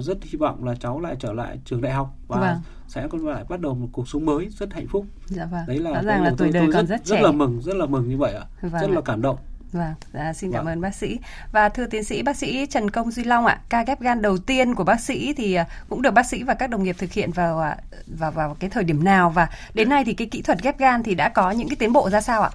[0.00, 2.60] rất hy vọng là cháu lại trở lại trường đại học và vâng.
[2.88, 5.06] sẽ còn lại bắt đầu một cuộc sống mới rất hạnh phúc.
[5.26, 5.64] Dạ vâng.
[5.66, 7.16] Đấy là, Rõ ràng là tuổi đời tôi còn rất, rất trẻ.
[7.16, 8.44] Rất là mừng, rất là mừng như vậy ạ.
[8.62, 9.36] Vâng rất là cảm động.
[9.72, 10.74] Vâng, dạ, xin cảm vâng.
[10.74, 11.18] ơn bác sĩ.
[11.52, 14.38] Và thưa tiến sĩ bác sĩ Trần Công Duy Long ạ, ca ghép gan đầu
[14.38, 17.12] tiên của bác sĩ thì à, cũng được bác sĩ và các đồng nghiệp thực
[17.12, 17.76] hiện vào à,
[18.18, 21.02] vào vào cái thời điểm nào và đến nay thì cái kỹ thuật ghép gan
[21.02, 22.50] thì đã có những cái tiến bộ ra sao ạ?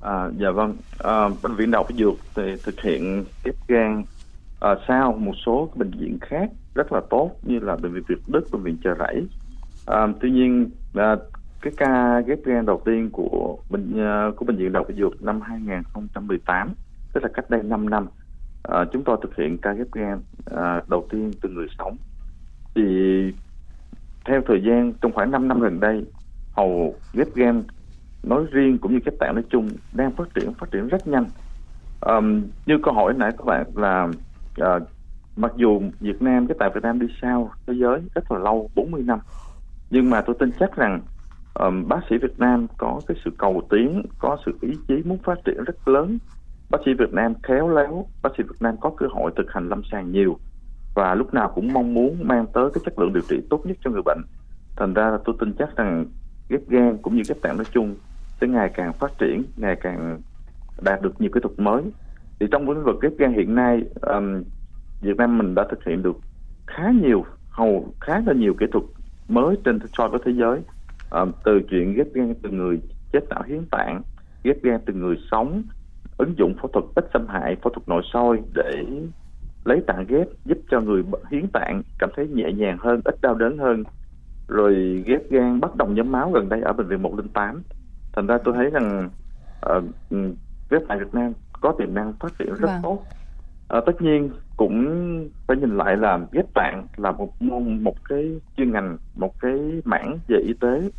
[0.00, 4.04] À, dạ vâng, à, bệnh viện Đại học Dược thì thực hiện ghép gan
[4.60, 8.02] Ờ, à, sau một số bệnh viện khác rất là tốt như là bệnh viện
[8.08, 9.26] Việt Đức, bệnh viện Chợ Rẫy.
[9.86, 11.16] À, tuy nhiên à,
[11.62, 13.92] cái ca ghép gan đầu tiên của bệnh
[14.36, 16.74] của bệnh viện Đại học Dược năm 2018
[17.16, 18.06] tức là cách đây 5 năm
[18.62, 20.20] à, chúng tôi thực hiện ca ghép gan
[20.56, 21.96] à, đầu tiên từ người sống
[22.74, 22.82] thì
[24.24, 26.04] theo thời gian trong khoảng 5 năm gần đây
[26.52, 27.62] hầu ghép gan
[28.22, 31.24] nói riêng cũng như ghép tạng nói chung đang phát triển phát triển rất nhanh
[32.00, 32.14] à,
[32.66, 34.08] như câu hỏi nãy các bạn là
[34.60, 34.82] uh,
[35.36, 38.70] mặc dù Việt Nam cái tại Việt Nam đi sau thế giới rất là lâu
[38.74, 39.18] 40 năm
[39.90, 41.00] nhưng mà tôi tin chắc rằng
[41.54, 45.18] um, bác sĩ Việt Nam có cái sự cầu tiến, có sự ý chí muốn
[45.18, 46.18] phát triển rất lớn.
[46.70, 49.68] Bác sĩ Việt Nam khéo léo, bác sĩ Việt Nam có cơ hội thực hành
[49.68, 50.38] lâm sàng nhiều
[50.94, 53.76] và lúc nào cũng mong muốn mang tới cái chất lượng điều trị tốt nhất
[53.84, 54.22] cho người bệnh.
[54.76, 56.06] Thành ra là tôi tin chắc rằng
[56.48, 57.94] ghép gan cũng như ghép tạng nói chung
[58.40, 60.20] sẽ ngày càng phát triển, ngày càng
[60.82, 61.82] đạt được nhiều kỹ thuật mới.
[62.40, 64.42] Thì trong lĩnh vực ghép gan hiện nay, um,
[65.00, 66.16] Việt Nam mình đã thực hiện được
[66.66, 68.84] khá nhiều, hầu khá là nhiều kỹ thuật
[69.28, 70.60] mới trên so với thế giới.
[71.10, 72.80] Um, từ chuyện ghép gan từ người
[73.12, 74.02] chết não hiến tạng
[74.44, 75.62] ghép gan từ người sống
[76.16, 78.84] ứng dụng phẫu thuật ít xâm hại phẫu thuật nội soi để
[79.64, 83.34] lấy tạng ghép giúp cho người hiến tạng cảm thấy nhẹ nhàng hơn ít đau
[83.34, 83.84] đớn hơn.
[84.48, 87.62] Rồi ghép gan bắt đồng nhóm máu gần đây ở bệnh viện 108
[88.12, 89.10] thành ra tôi thấy rằng
[89.66, 89.84] uh,
[90.70, 92.80] ghép tại Việt Nam có tiềm năng phát triển rất vâng.
[92.82, 93.02] tốt
[93.68, 98.40] À, tất nhiên cũng phải nhìn lại là ghép tạng là một môn một cái
[98.56, 99.52] chuyên ngành một cái
[99.84, 100.90] mảng về y tế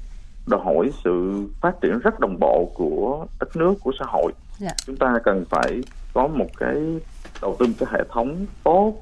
[0.47, 4.31] đòi hỏi sự phát triển rất đồng bộ của đất nước của xã hội.
[4.57, 4.71] Dạ.
[4.85, 5.81] chúng ta cần phải
[6.13, 6.99] có một cái
[7.41, 8.93] đầu tư cái hệ thống tốt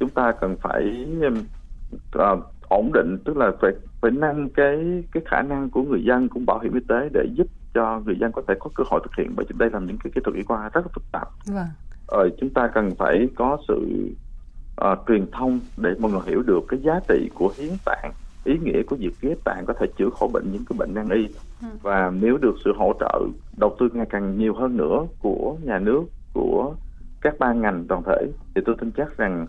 [0.00, 1.06] chúng ta cần phải
[2.18, 6.28] uh, ổn định tức là phải phải nâng cái cái khả năng của người dân
[6.28, 9.00] cũng bảo hiểm y tế để giúp cho người dân có thể có cơ hội
[9.04, 11.04] thực hiện bởi vì đây là những cái kỹ thuật y khoa rất là phức
[11.12, 11.66] tạp vâng
[12.06, 14.08] ờ, chúng ta cần phải có sự
[14.80, 18.12] uh, truyền thông để mọi người hiểu được cái giá trị của hiến tạng
[18.44, 21.08] ý nghĩa của việc ghép tạng có thể chữa khỏi bệnh những cái bệnh nan
[21.08, 21.28] y
[21.62, 21.68] ừ.
[21.82, 23.20] và nếu được sự hỗ trợ
[23.56, 26.74] đầu tư ngày càng nhiều hơn nữa của nhà nước của
[27.20, 29.46] các ban ngành đoàn thể thì tôi tin chắc rằng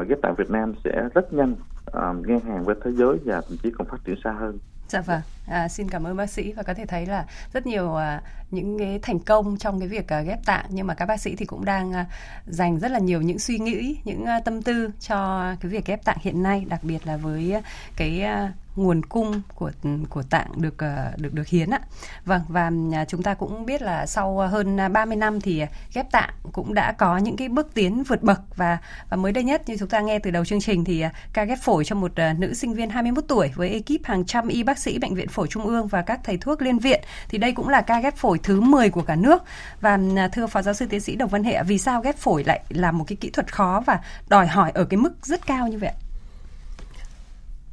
[0.00, 3.40] uh, ghép tạng Việt Nam sẽ rất nhanh uh, ngang hàng với thế giới và
[3.40, 4.58] thậm chí còn phát triển xa hơn.
[4.90, 6.52] Dạ vâng, à, xin cảm ơn bác sĩ.
[6.52, 10.08] Và có thể thấy là rất nhiều à, những cái thành công trong cái việc
[10.08, 10.66] à, ghép tạng.
[10.68, 12.06] Nhưng mà các bác sĩ thì cũng đang à,
[12.46, 16.04] dành rất là nhiều những suy nghĩ, những à, tâm tư cho cái việc ghép
[16.04, 17.60] tạng hiện nay, đặc biệt là với à,
[17.96, 19.70] cái à, nguồn cung của
[20.08, 21.80] của tạng được ờ, được được hiến ạ.
[22.24, 25.64] Vâng và à, chúng ta cũng biết là sau hơn à, 30 năm thì
[25.94, 28.78] ghép tạng cũng đã có những cái bước tiến vượt bậc và
[29.10, 31.44] và mới đây nhất, như chúng ta nghe từ đầu chương trình thì à, ca
[31.44, 34.78] ghép phổi cho một nữ sinh viên 21 tuổi với ekip hàng trăm y bác
[34.78, 37.68] sĩ bệnh viện phổi trung ương và các thầy thuốc liên viện thì đây cũng
[37.68, 39.42] là ca ghép phổi thứ 10 của cả nước.
[39.80, 39.98] Và
[40.32, 42.92] thưa phó giáo sư tiến sĩ Đồng Văn Hệ, vì sao ghép phổi lại là
[42.92, 45.92] một cái kỹ thuật khó và đòi hỏi ở cái mức rất cao như vậy?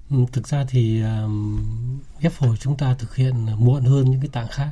[0.09, 1.59] Thực ra thì um,
[2.19, 4.69] ghép phổi chúng ta thực hiện muộn hơn những cái tạng khác.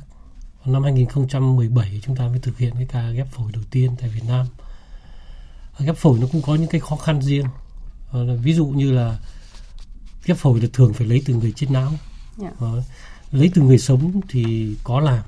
[0.65, 4.23] Năm 2017 chúng ta mới thực hiện cái ca ghép phổi đầu tiên tại Việt
[4.27, 4.45] Nam.
[5.79, 7.45] Ghép phổi nó cũng có những cái khó khăn riêng.
[8.11, 9.19] Ờ, ví dụ như là
[10.25, 11.91] ghép phổi là thường phải lấy từ người chết não.
[12.41, 12.53] Yeah.
[12.61, 12.67] Dạ.
[13.31, 15.23] lấy từ người sống thì có làm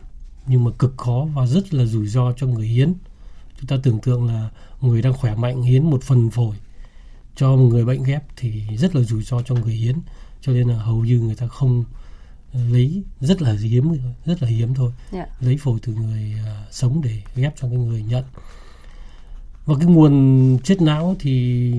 [0.48, 2.93] nhưng mà cực khó và rất là rủi ro cho người hiến.
[3.60, 4.50] Chúng ta tưởng tượng là
[4.82, 6.56] người đang khỏe mạnh hiến một phần phổi
[7.38, 9.95] cho một người bệnh ghép thì rất là rủi ro cho người hiến
[10.41, 11.84] cho nên là hầu như người ta không
[12.54, 15.30] lấy rất là hiếm rất là hiếm thôi yeah.
[15.30, 15.47] Dạ.
[15.47, 18.23] lấy phổi từ người uh, sống để ghép cho cái người nhận
[19.65, 21.73] và cái nguồn chết não thì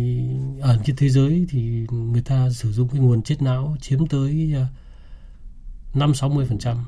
[0.60, 4.54] ở trên thế giới thì người ta sử dụng cái nguồn chết não chiếm tới
[5.94, 6.84] năm sáu mươi phần trăm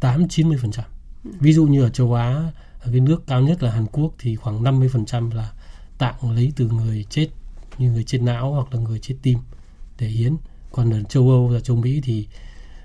[0.00, 0.84] tám chín mươi phần trăm
[1.24, 1.30] ừ.
[1.40, 4.36] ví dụ như ở châu Á ở cái nước cao nhất là Hàn Quốc thì
[4.36, 5.52] khoảng 50 phần trăm là
[5.98, 7.28] tạng lấy từ người chết
[7.78, 9.38] như người chết não hoặc là người chết tim
[9.98, 10.36] để hiến.
[10.72, 12.26] Còn ở châu Âu và châu Mỹ thì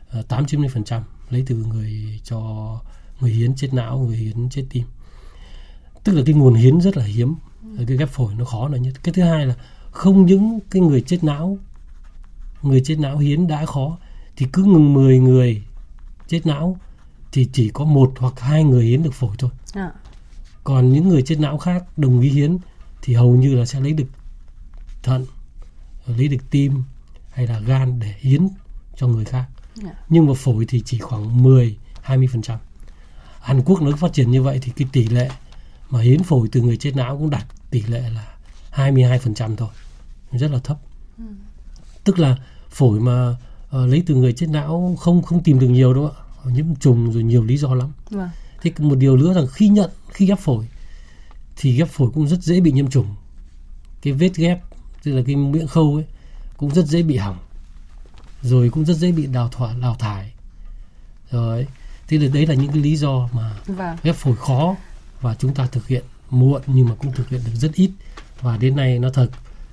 [0.10, 2.40] ờ, tám chín mươi phần trăm lấy từ người cho
[3.20, 4.84] người hiến chết não người hiến chết tim.
[6.04, 7.36] Tức là cái nguồn hiến rất là hiếm.
[7.88, 8.94] Cái ghép phổi nó khó là nhất.
[9.04, 9.56] Cái thứ hai là
[9.92, 11.58] không những cái người chết não
[12.64, 13.98] người chết não hiến đã khó
[14.36, 15.64] thì cứ ngừng 10 người
[16.28, 16.78] chết não
[17.32, 19.52] thì chỉ có một hoặc hai người hiến được phổi thôi.
[19.74, 19.92] À.
[20.64, 22.58] Còn những người chết não khác đồng ý hiến
[23.02, 24.06] thì hầu như là sẽ lấy được
[25.04, 25.26] thận,
[26.08, 26.84] lấy được tim
[27.32, 28.48] hay là gan để hiến
[28.98, 29.46] cho người khác.
[29.84, 29.94] À.
[30.10, 32.58] Nhưng mà phổi thì chỉ khoảng 10 20%.
[33.42, 35.30] Hàn Quốc nó phát triển như vậy thì cái tỷ lệ
[35.90, 38.34] mà hiến phổi từ người chết não cũng đạt tỷ lệ là
[38.72, 39.70] 22% thôi.
[40.32, 40.78] Rất là thấp.
[41.18, 41.24] Ừ.
[42.04, 42.38] Tức là
[42.70, 46.24] phổi mà uh, lấy từ người chết não không không tìm được nhiều đâu ạ
[46.46, 48.30] nhiễm trùng rồi nhiều lý do lắm vâng.
[48.62, 50.68] thế một điều nữa rằng khi nhận khi ghép phổi
[51.56, 53.16] thì ghép phổi cũng rất dễ bị nhiễm trùng
[54.02, 54.60] cái vết ghép
[55.04, 56.06] tức là cái miệng khâu ấy
[56.58, 57.38] cũng rất dễ bị hỏng
[58.42, 60.34] rồi cũng rất dễ bị đào thải đào thải
[61.32, 61.68] rồi
[62.08, 63.98] thế là đấy là những cái lý do mà vâng.
[64.04, 64.76] ghép phổi khó
[65.22, 67.92] và chúng ta thực hiện muộn nhưng mà cũng thực hiện được rất ít
[68.42, 69.28] và đến nay nó thật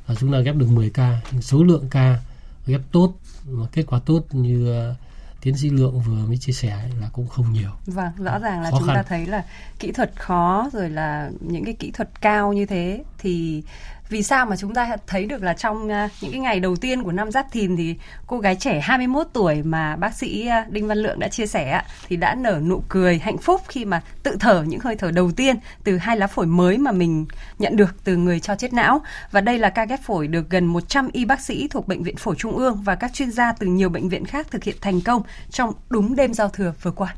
[0.09, 2.19] là chúng ta ghép được 10 ca số lượng ca
[2.67, 3.13] ghép tốt
[3.47, 4.97] mà kết quả tốt như uh,
[5.41, 7.71] tiến sĩ lượng vừa mới chia sẻ là cũng không nhiều.
[7.87, 8.97] Vâng, rõ ràng là Khó chúng khăn.
[8.97, 9.45] ta thấy là
[9.79, 13.63] kỹ thuật khó rồi là những cái kỹ thuật cao như thế thì
[14.11, 17.03] vì sao mà chúng ta thấy được là trong à, những cái ngày đầu tiên
[17.03, 17.97] của năm Giáp Thìn thì
[18.27, 21.83] cô gái trẻ 21 tuổi mà bác sĩ à, Đinh Văn Lượng đã chia sẻ
[22.09, 25.31] thì đã nở nụ cười hạnh phúc khi mà tự thở những hơi thở đầu
[25.33, 27.27] tiên từ hai lá phổi mới mà mình
[27.59, 30.67] nhận được từ người cho chết não và đây là ca ghép phổi được gần
[30.67, 33.67] 100 y bác sĩ thuộc bệnh viện phổi trung ương và các chuyên gia từ
[33.67, 37.15] nhiều bệnh viện khác thực hiện thành công trong đúng đêm giao thừa vừa qua.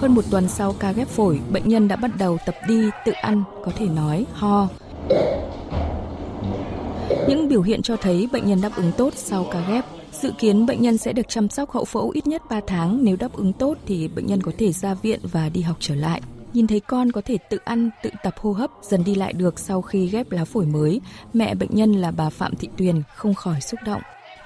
[0.00, 3.12] Hơn một tuần sau ca ghép phổi, bệnh nhân đã bắt đầu tập đi, tự
[3.12, 4.68] ăn, có thể nói, ho.
[7.28, 9.84] Những biểu hiện cho thấy bệnh nhân đáp ứng tốt sau ca ghép.
[10.12, 13.04] Dự kiến bệnh nhân sẽ được chăm sóc hậu phẫu ít nhất 3 tháng.
[13.04, 15.94] Nếu đáp ứng tốt thì bệnh nhân có thể ra viện và đi học trở
[15.94, 16.20] lại.
[16.52, 19.58] Nhìn thấy con có thể tự ăn, tự tập hô hấp, dần đi lại được
[19.58, 21.00] sau khi ghép lá phổi mới,
[21.32, 24.02] mẹ bệnh nhân là bà Phạm Thị Tuyền không khỏi xúc động.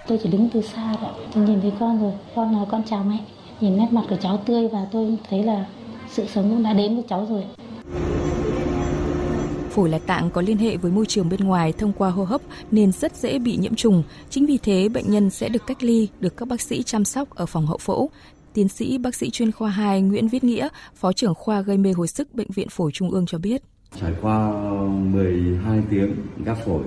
[0.07, 3.05] Tôi chỉ đứng từ xa thôi, tôi nhìn thấy con rồi, con nói con chào
[3.05, 3.19] mẹ
[3.61, 5.67] nhìn nét mặt của cháu tươi và tôi thấy là
[6.11, 7.45] sự sống cũng đã đến với cháu rồi.
[9.71, 12.41] Phổi là tạng có liên hệ với môi trường bên ngoài thông qua hô hấp
[12.71, 14.03] nên rất dễ bị nhiễm trùng.
[14.31, 17.31] Chính vì thế, bệnh nhân sẽ được cách ly, được các bác sĩ chăm sóc
[17.35, 18.11] ở phòng hậu phẫu.
[18.55, 21.93] Tiến sĩ bác sĩ chuyên khoa 2 Nguyễn Viết Nghĩa, Phó trưởng khoa gây mê
[21.93, 23.63] hồi sức Bệnh viện Phổi Trung ương cho biết.
[24.01, 24.53] Trải qua
[25.13, 26.83] 12 tiếng ghép phổi,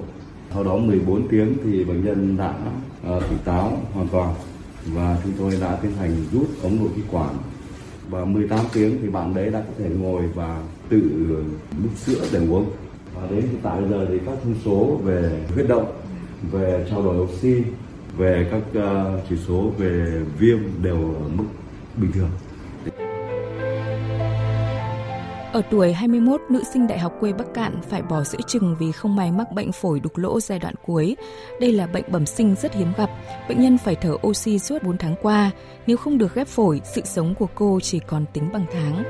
[0.53, 2.55] sau đó 14 tiếng thì bệnh nhân đã
[3.15, 4.35] uh, tỉnh táo hoàn toàn
[4.85, 7.35] và chúng tôi đã tiến hành rút ống nội khí quản.
[8.09, 11.01] Và 18 tiếng thì bạn đấy đã có thể ngồi và tự
[11.77, 12.69] múc sữa để uống.
[13.15, 15.91] Và đến hiện tại giờ thì các thông số về huyết động,
[16.51, 17.63] về trao đổi oxy,
[18.17, 21.45] về các ờ, chỉ số về viêm đều ở mức
[21.97, 22.29] bình thường
[25.51, 28.91] ở tuổi 21, nữ sinh đại học quê Bắc Cạn phải bỏ giữa chừng vì
[28.91, 31.15] không may mắc bệnh phổi đục lỗ giai đoạn cuối.
[31.61, 33.09] Đây là bệnh bẩm sinh rất hiếm gặp.
[33.49, 35.51] Bệnh nhân phải thở oxy suốt 4 tháng qua.
[35.87, 39.03] Nếu không được ghép phổi, sự sống của cô chỉ còn tính bằng tháng.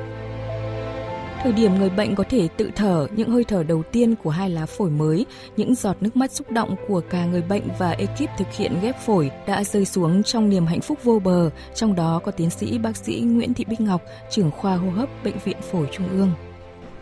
[1.43, 4.49] Thời điểm người bệnh có thể tự thở, những hơi thở đầu tiên của hai
[4.49, 5.25] lá phổi mới,
[5.57, 8.99] những giọt nước mắt xúc động của cả người bệnh và ekip thực hiện ghép
[8.99, 12.77] phổi đã rơi xuống trong niềm hạnh phúc vô bờ, trong đó có tiến sĩ
[12.77, 16.31] bác sĩ Nguyễn Thị Bích Ngọc, trưởng khoa hô hấp Bệnh viện Phổi Trung ương.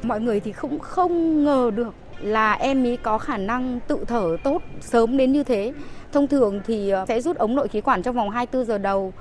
[0.04, 4.38] Mọi người thì cũng không ngờ được là em ấy có khả năng tự thở
[4.43, 5.73] tốt sớm đến như thế.
[6.12, 9.13] Thông thường thì ờ, sẽ rút ống nội khí quản trong vòng 24 giờ đầu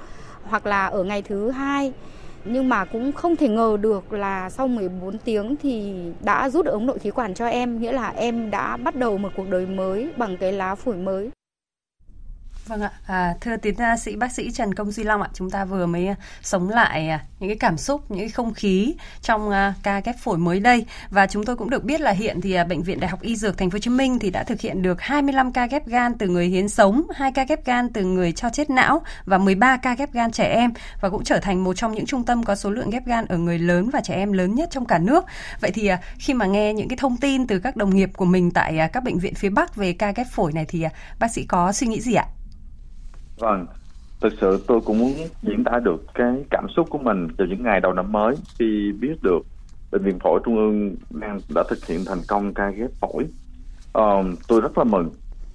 [0.42, 1.92] hoặc là ở ngày thứ hai
[2.44, 6.86] nhưng mà cũng không thể ngờ được là sau 14 tiếng thì đã rút ống
[6.86, 10.10] nội khí quản cho em, nghĩa là em đã bắt đầu một cuộc đời mới
[10.16, 11.30] bằng cái lá phổi mới.
[12.68, 15.50] Vâng ạ, à, thưa tiến à, sĩ bác sĩ Trần Công Duy Long ạ, chúng
[15.50, 18.94] ta vừa mới à, sống lại à, những cái cảm xúc, những cái không khí
[19.22, 22.40] trong uh, ca ghép phổi mới đây và chúng tôi cũng được biết là hiện
[22.40, 24.44] thì uh, bệnh viện Đại học Y Dược Thành phố Hồ Chí Minh thì đã
[24.44, 27.88] thực hiện được 25 ca ghép gan từ người hiến sống, 2 ca ghép gan
[27.92, 31.38] từ người cho chết não và 13 ca ghép gan trẻ em và cũng trở
[31.38, 34.00] thành một trong những trung tâm có số lượng ghép gan ở người lớn và
[34.00, 35.24] trẻ em lớn nhất trong cả nước.
[35.60, 38.24] Vậy thì uh, khi mà nghe những cái thông tin từ các đồng nghiệp của
[38.24, 40.92] mình tại uh, các bệnh viện phía Bắc về ca ghép phổi này thì uh,
[41.18, 42.24] bác sĩ có suy nghĩ gì ạ?
[43.38, 43.66] Vâng,
[44.20, 47.62] thực sự tôi cũng muốn diễn tả được cái cảm xúc của mình vào những
[47.62, 49.40] ngày đầu năm mới khi biết được
[49.92, 53.24] bệnh viện phổi trung ương đang đã thực hiện thành công ca ghép phổi.
[53.98, 55.10] Uh, tôi rất là mừng.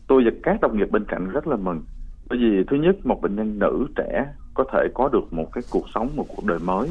[0.08, 1.82] Tôi và các đồng nghiệp bên cạnh rất là mừng.
[2.30, 5.63] Bởi vì thứ nhất một bệnh nhân nữ trẻ có thể có được một cái
[5.69, 6.89] cuộc sống, một cuộc đời mới,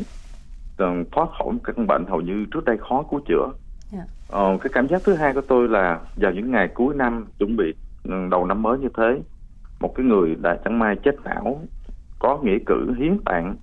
[1.13, 3.53] thoát khỏi một căn bệnh hầu như trước đây khó cứu chữa.
[3.93, 4.07] Yeah.
[4.33, 7.57] Uh, cái cảm giác thứ hai của tôi là vào những ngày cuối năm chuẩn
[7.57, 7.75] bị
[8.05, 9.21] ừ, đầu năm mới như thế
[9.83, 11.61] một cái người đã chẳng may chết não,
[12.19, 13.57] có nghĩa cử hiến tạng,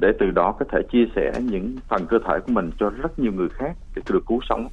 [0.00, 3.18] để từ đó có thể chia sẻ những phần cơ thể của mình cho rất
[3.18, 4.68] nhiều người khác để được cứu sống.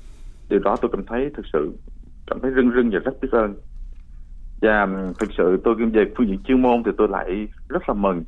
[0.49, 1.71] Điều đó tôi cảm thấy thực sự,
[2.27, 3.55] cảm thấy rưng rưng và rất biết ơn.
[4.61, 4.87] Và
[5.19, 8.23] thực sự tôi về phương diện chuyên môn thì tôi lại rất là mừng,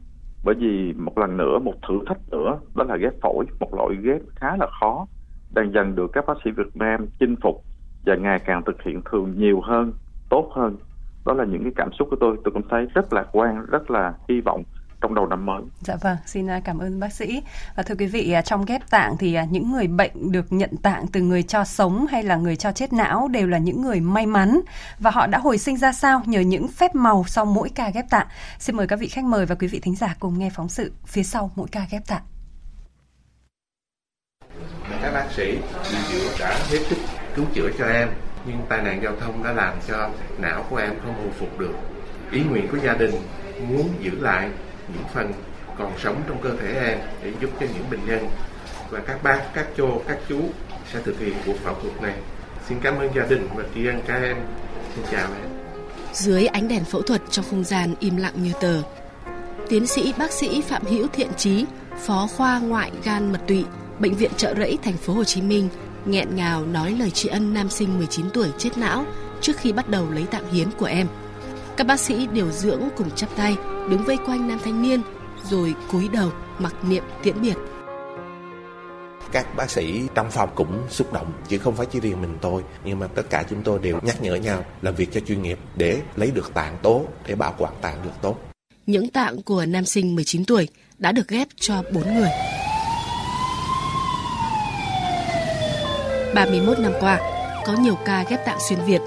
[0.45, 3.95] bởi vì một lần nữa, một thử thách nữa, đó là ghép phổi, một loại
[4.01, 5.05] ghép khá là khó,
[5.53, 7.63] đang dần được các bác sĩ Việt Nam chinh phục
[8.05, 9.93] và ngày càng thực hiện thường nhiều hơn,
[10.29, 10.75] tốt hơn
[11.25, 13.91] đó là những cái cảm xúc của tôi tôi cũng thấy rất lạc quan rất
[13.91, 14.63] là hy vọng
[15.01, 15.61] trong đầu năm mới.
[15.79, 17.43] Dạ vâng, xin à, cảm ơn bác sĩ.
[17.75, 20.77] Và thưa quý vị, à, trong ghép tạng thì à, những người bệnh được nhận
[20.83, 23.99] tạng từ người cho sống hay là người cho chết não đều là những người
[23.99, 24.61] may mắn
[24.99, 28.09] và họ đã hồi sinh ra sao nhờ những phép màu sau mỗi ca ghép
[28.09, 28.27] tạng.
[28.59, 30.91] Xin mời các vị khách mời và quý vị thính giả cùng nghe phóng sự
[31.05, 32.21] phía sau mỗi ca ghép tạng.
[35.01, 35.57] Các bác sĩ
[36.11, 36.97] điều đã hết sức
[37.35, 38.09] cứu chữa cho em
[38.45, 41.73] nhưng tai nạn giao thông đã làm cho não của em không hồi phục được.
[42.31, 43.11] Ý nguyện của gia đình
[43.67, 44.49] muốn giữ lại
[44.93, 45.33] những phần
[45.77, 48.27] còn sống trong cơ thể em để giúp cho những bệnh nhân
[48.89, 50.39] và các bác, các cô, các chú
[50.93, 52.13] sẽ thực hiện cuộc phẫu thuật này.
[52.67, 54.37] Xin cảm ơn gia đình và tri ân các em.
[54.95, 55.49] Xin chào em.
[56.13, 58.81] Dưới ánh đèn phẫu thuật trong không gian im lặng như tờ,
[59.69, 61.65] tiến sĩ bác sĩ Phạm Hữu Thiện Trí,
[62.05, 63.65] phó khoa ngoại gan mật tụy,
[63.99, 65.69] bệnh viện Trợ Rẫy thành phố Hồ Chí Minh
[66.05, 69.05] nghẹn ngào nói lời tri ân nam sinh 19 tuổi chết não
[69.41, 71.07] trước khi bắt đầu lấy tạng hiến của em.
[71.77, 73.57] Các bác sĩ điều dưỡng cùng chắp tay,
[73.89, 75.01] đứng vây quanh nam thanh niên,
[75.49, 77.55] rồi cúi đầu mặc niệm tiễn biệt.
[79.31, 82.63] Các bác sĩ trong phòng cũng xúc động, chứ không phải chỉ riêng mình tôi,
[82.85, 85.59] nhưng mà tất cả chúng tôi đều nhắc nhở nhau làm việc cho chuyên nghiệp
[85.75, 88.37] để lấy được tạng tốt, để bảo quản tạng được tốt.
[88.85, 92.29] Những tạng của nam sinh 19 tuổi đã được ghép cho 4 người.
[96.35, 97.19] 31 năm qua,
[97.65, 99.01] có nhiều ca ghép tạng xuyên Việt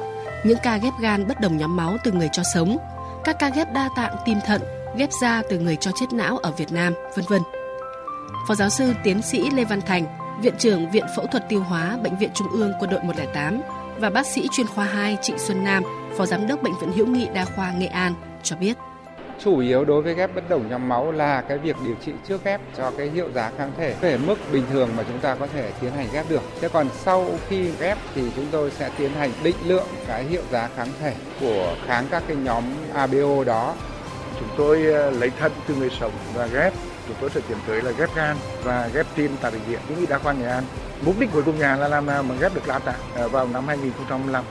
[0.44, 2.76] những ca ghép gan bất đồng nhóm máu từ người cho sống,
[3.24, 4.62] các ca ghép đa tạng tim thận,
[4.96, 7.42] ghép da từ người cho chết não ở Việt Nam, vân vân.
[8.48, 10.04] Phó giáo sư tiến sĩ Lê Văn Thành,
[10.42, 13.60] Viện trưởng Viện Phẫu thuật Tiêu hóa Bệnh viện Trung ương Quân đội 108
[13.98, 15.82] và bác sĩ chuyên khoa 2 Trịnh Xuân Nam,
[16.16, 18.76] Phó Giám đốc Bệnh viện Hữu nghị Đa khoa Nghệ An cho biết
[19.44, 22.44] chủ yếu đối với ghép bất đồng nhóm máu là cái việc điều trị trước
[22.44, 25.46] ghép cho cái hiệu giá kháng thể về mức bình thường mà chúng ta có
[25.46, 26.42] thể tiến hành ghép được.
[26.60, 30.42] Thế còn sau khi ghép thì chúng tôi sẽ tiến hành định lượng cái hiệu
[30.50, 33.74] giá kháng thể của kháng các cái nhóm ABO đó.
[34.40, 36.72] Chúng tôi ờ, lấy thận từ người sống và ghép
[37.08, 39.98] chúng tôi sẽ tiến tới là ghép gan và ghép tim tại bệnh viện hữu
[39.98, 40.64] nghị đa khoa nghệ an
[41.04, 43.48] mục đích cuối cùng nhà là làm nào mà ghép được lá tạng ờ, vào
[43.52, 44.44] năm 2015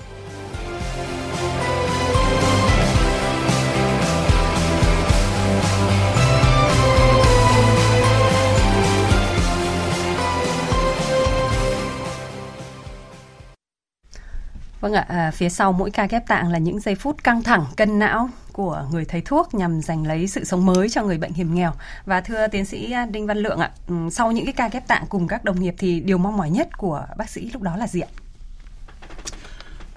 [14.84, 17.66] Vâng ạ, à, phía sau mỗi ca ghép tạng là những giây phút căng thẳng,
[17.78, 21.34] cân não của người thầy thuốc nhằm giành lấy sự sống mới cho người bệnh
[21.34, 21.72] hiểm nghèo.
[22.06, 24.88] Và thưa tiến sĩ à, Đinh Văn Lượng ạ, ừ, sau những cái ca ghép
[24.88, 27.78] tạng cùng các đồng nghiệp thì điều mong mỏi nhất của bác sĩ lúc đó
[27.78, 28.08] là gì ạ?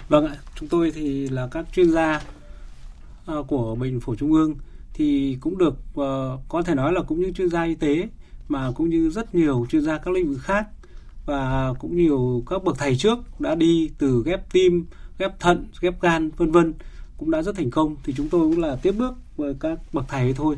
[0.09, 2.21] Vâng ạ, chúng tôi thì là các chuyên gia
[3.27, 4.55] à, của bệnh phổi trung ương
[4.95, 8.09] thì cũng được ờ, có thể nói là cũng như chuyên gia y tế
[8.49, 10.67] mà cũng như rất nhiều chuyên gia các lĩnh vực khác
[11.27, 14.87] và cũng nhiều các bậc thầy trước đã đi từ ghép tim,
[15.19, 16.75] ghép thận, ghép gan vân vân
[17.19, 17.97] cũng đã rất thành công.
[18.05, 20.57] Thì chúng tôi cũng là tiếp bước với các bậc thầy thôi.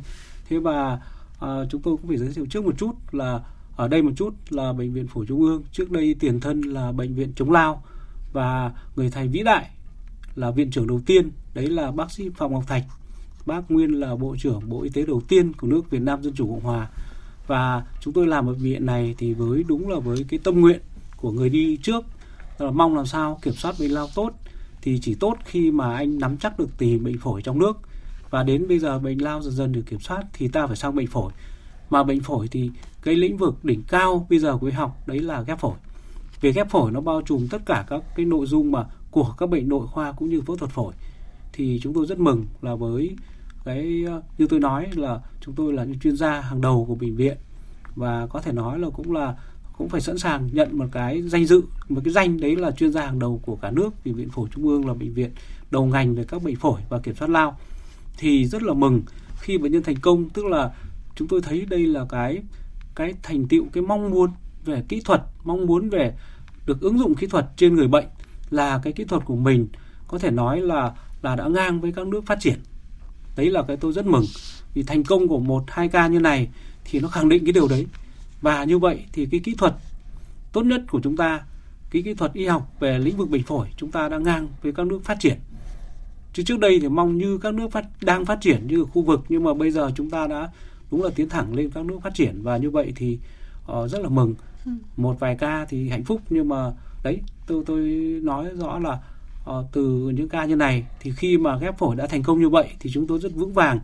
[0.48, 1.00] Thế và
[1.40, 3.40] à, chúng tôi cũng phải giới thiệu trước một chút là
[3.76, 6.92] ở đây một chút là bệnh viện phổi trung ương trước đây tiền thân là
[6.92, 7.82] bệnh viện chống lao
[8.32, 9.70] và người thầy vĩ đại
[10.34, 12.84] là viện trưởng đầu tiên đấy là bác sĩ Phạm Ngọc Thạch.
[13.46, 16.34] Bác nguyên là bộ trưởng bộ y tế đầu tiên của nước Việt Nam Dân
[16.34, 16.88] chủ Cộng hòa
[17.48, 20.80] và chúng tôi làm ở viện này thì với đúng là với cái tâm nguyện
[21.16, 22.04] của người đi trước
[22.58, 24.30] là mong làm sao kiểm soát bệnh lao tốt,
[24.82, 27.78] thì chỉ tốt khi mà anh nắm chắc được tình hình bệnh phổi trong nước.
[28.30, 30.94] Và đến bây giờ bệnh lao dần dần được kiểm soát thì ta phải sang
[30.94, 31.32] bệnh phổi.
[31.90, 32.70] Mà bệnh phổi thì
[33.02, 35.76] cái lĩnh vực đỉnh cao bây giờ của y học đấy là ghép phổi.
[36.40, 39.48] Về ghép phổi nó bao trùm tất cả các cái nội dung mà của các
[39.48, 40.94] bệnh nội khoa cũng như phẫu thuật phổi.
[41.52, 43.16] Thì chúng tôi rất mừng là với
[43.64, 46.94] cái ờ, như tôi nói là chúng tôi là những chuyên gia hàng đầu của
[46.94, 47.36] bệnh viện.
[47.96, 49.34] Và có thể nói là cũng là,
[49.78, 52.92] cũng phải sẵn sàng nhận một cái danh dự, một cái danh đấy là chuyên
[52.92, 55.30] gia hàng đầu của cả nước vì viện phổi trung ương là bệnh viện
[55.70, 57.58] đầu ngành về các bệnh phổi và kiểm soát lao.
[58.18, 59.02] Thì rất là mừng
[59.40, 60.70] khi bệnh nhân thành công, tức là
[61.14, 62.42] chúng tôi thấy đây là cái
[62.94, 64.30] cái thành tựu, cái mong muốn
[64.64, 66.14] về kỹ thuật, mong muốn về
[66.66, 68.06] được ứng dụng kỹ thuật trên người bệnh
[68.50, 69.68] là cái kỹ thuật của mình.
[70.08, 70.92] Có thể nói là
[71.22, 72.58] là đã ngang với các nước phát triển
[73.38, 74.24] đấy là cái tôi rất mừng.
[74.74, 76.48] Vì thành công của một hai ca như này
[76.84, 77.86] thì nó khẳng định cái điều đấy.
[78.40, 79.74] Và như vậy thì cái kỹ thuật
[80.52, 81.40] tốt nhất của chúng ta
[81.90, 84.72] cái kỹ thuật y học về lĩnh vực bệnh phổi chúng ta đang ngang với
[84.72, 85.38] các nước phát triển.
[86.32, 89.20] Chứ trước đây thì mong như các nước phát đang phát triển như khu vực
[89.28, 90.50] nhưng mà bây giờ chúng ta đã
[90.90, 92.42] đúng là tiến thẳng lên các nước phát triển.
[92.42, 93.18] Và như vậy thì
[93.72, 94.34] uh, rất là mừng.
[94.64, 94.72] Ừ.
[94.96, 96.72] một vài ca thì hạnh phúc nhưng mà
[97.02, 97.80] đấy tôi tôi
[98.22, 98.98] nói rõ là
[99.72, 102.68] từ những ca như này thì khi mà ghép phổi đã thành công như vậy
[102.80, 103.80] thì chúng tôi rất vững vàng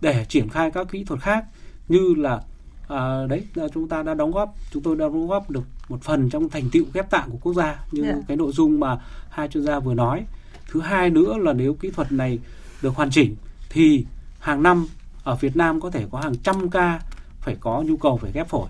[0.00, 1.44] để triển khai các kỹ thuật khác
[1.88, 2.40] như là
[2.88, 6.02] à, đấy là chúng ta đã đóng góp chúng tôi đã đóng góp được một
[6.02, 8.16] phần trong thành tựu ghép tạng của quốc gia như yeah.
[8.16, 8.22] Dạ.
[8.28, 8.98] cái nội dung mà
[9.30, 10.24] hai chuyên gia vừa nói
[10.70, 12.38] thứ hai nữa là nếu kỹ thuật này
[12.82, 13.36] được hoàn chỉnh
[13.70, 14.06] thì
[14.38, 14.86] hàng năm
[15.24, 17.00] ở Việt Nam có thể có hàng trăm ca
[17.40, 18.68] phải có nhu cầu phải ghép phổi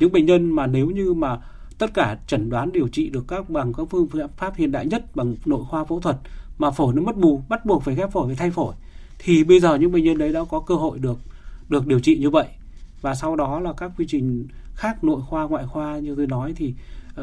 [0.00, 1.38] những bệnh nhân mà nếu như mà
[1.82, 5.16] tất cả chẩn đoán điều trị được các bằng các phương pháp hiện đại nhất
[5.16, 6.16] bằng nội khoa phẫu thuật
[6.58, 8.74] mà phổi nó mất bù bắt buộc phải ghép phổi phải thay phổi.
[9.18, 11.18] Thì bây giờ những bệnh nhân đấy đã có cơ hội được
[11.68, 12.46] được điều trị như vậy.
[13.00, 16.52] Và sau đó là các quy trình khác nội khoa ngoại khoa như tôi nói
[16.56, 16.74] thì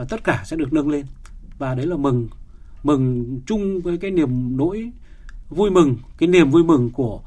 [0.02, 1.06] uh, tất cả sẽ được nâng lên.
[1.58, 2.28] Và đấy là mừng
[2.84, 4.92] mừng chung với cái niềm nỗi
[5.50, 7.22] vui mừng cái niềm vui mừng của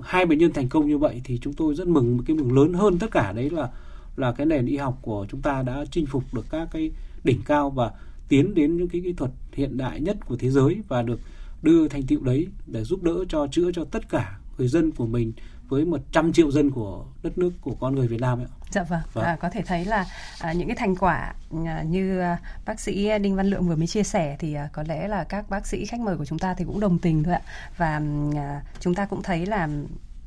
[0.00, 2.72] hai bệnh nhân thành công như vậy thì chúng tôi rất mừng cái mừng lớn
[2.72, 3.70] hơn tất cả đấy là
[4.16, 6.90] là cái nền y học của chúng ta đã chinh phục được các cái
[7.24, 7.90] đỉnh cao và
[8.28, 11.20] tiến đến những cái kỹ thuật hiện đại nhất của thế giới và được
[11.62, 15.06] đưa thành tựu đấy để giúp đỡ cho chữa cho tất cả người dân của
[15.06, 15.32] mình
[15.68, 18.46] với 100 triệu dân của đất nước của con người Việt Nam ấy.
[18.70, 19.24] Dạ vâng, vâng.
[19.24, 20.06] À, có thể thấy là
[20.40, 21.34] à, những cái thành quả
[21.66, 24.84] à, như à, bác sĩ Đinh Văn Lượng vừa mới chia sẻ thì à, có
[24.88, 27.34] lẽ là các bác sĩ khách mời của chúng ta thì cũng đồng tình thôi
[27.34, 27.42] ạ.
[27.76, 28.00] Và
[28.36, 29.68] à, chúng ta cũng thấy là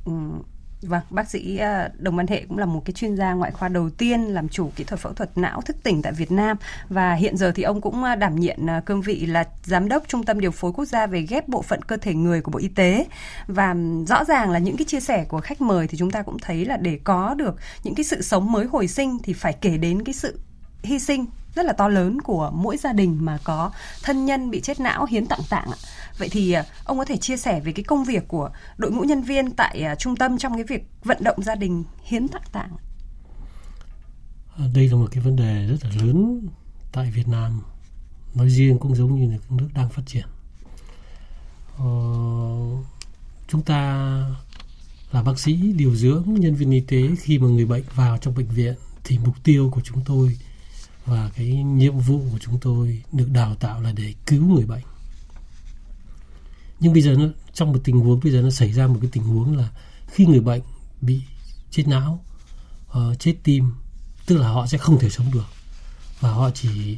[0.06, 0.42] um,
[0.82, 3.70] Vâng, bác sĩ à, Đồng Văn Hệ cũng là một cái chuyên gia ngoại khoa
[3.70, 6.58] đầu tiên làm chủ kỹ thuật phẫu thuật não thức tỉnh tại Việt Nam
[6.90, 10.04] và hiện giờ thì ông cũng à, đảm nhiệm à, cương vị là giám đốc
[10.08, 12.60] Trung tâm điều phối quốc gia về ghép bộ phận cơ thể người của Bộ
[12.60, 13.06] Y tế.
[13.48, 13.76] Và
[14.08, 16.66] rõ ràng là những cái chia sẻ của khách mời thì chúng ta cũng thấy
[16.66, 20.04] là để có được những cái sự sống mới hồi sinh thì phải kể đến
[20.04, 20.40] cái sự
[20.84, 21.26] hy sinh
[21.56, 23.72] rất là to lớn của mỗi gia đình mà có
[24.04, 25.78] thân nhân bị chết não hiến tặng tạng ạ.
[26.18, 29.02] Vậy thì à, ông có thể chia sẻ về cái công việc của đội ngũ
[29.02, 32.42] nhân viên tại à, trung tâm trong cái việc vận động gia đình hiến tặng
[32.52, 32.72] tạng?
[34.58, 36.48] À, đây là một cái vấn đề rất là lớn
[36.92, 37.62] tại Việt Nam
[38.34, 40.26] nói riêng cũng giống như là các nước đang phát triển.
[41.78, 41.86] Ờ,
[43.48, 43.80] chúng ta
[45.12, 48.36] là bác sĩ điều dưỡng nhân viên y tế khi mà người bệnh vào trong
[48.36, 50.38] bệnh viện thì mục tiêu của chúng tôi
[51.06, 54.84] và cái nhiệm vụ của chúng tôi được đào tạo là để cứu người bệnh
[56.80, 59.10] nhưng bây giờ nó trong một tình huống bây giờ nó xảy ra một cái
[59.14, 59.70] tình huống là
[60.08, 60.62] khi người bệnh
[61.02, 61.22] bị
[61.72, 62.24] chết não
[62.98, 63.74] uh, chết tim
[64.26, 65.46] tức là họ sẽ không thể sống được.
[66.20, 66.98] Và họ chỉ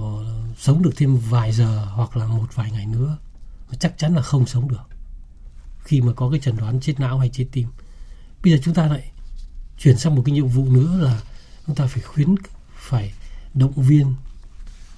[0.00, 0.26] uh,
[0.58, 3.18] sống được thêm vài giờ hoặc là một vài ngày nữa
[3.78, 4.88] chắc chắn là không sống được.
[5.84, 7.68] Khi mà có cái chẩn đoán chết não hay chết tim.
[8.44, 9.10] Bây giờ chúng ta lại
[9.78, 11.22] chuyển sang một cái nhiệm vụ nữa là
[11.66, 12.34] chúng ta phải khuyến
[12.76, 13.12] phải
[13.54, 14.14] động viên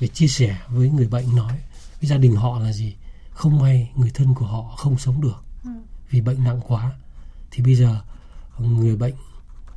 [0.01, 1.53] để chia sẻ với người bệnh nói
[2.01, 2.95] với gia đình họ là gì?
[3.35, 5.71] Không may người thân của họ không sống được ừ.
[6.11, 6.93] vì bệnh nặng quá
[7.51, 8.01] thì bây giờ
[8.59, 9.15] người bệnh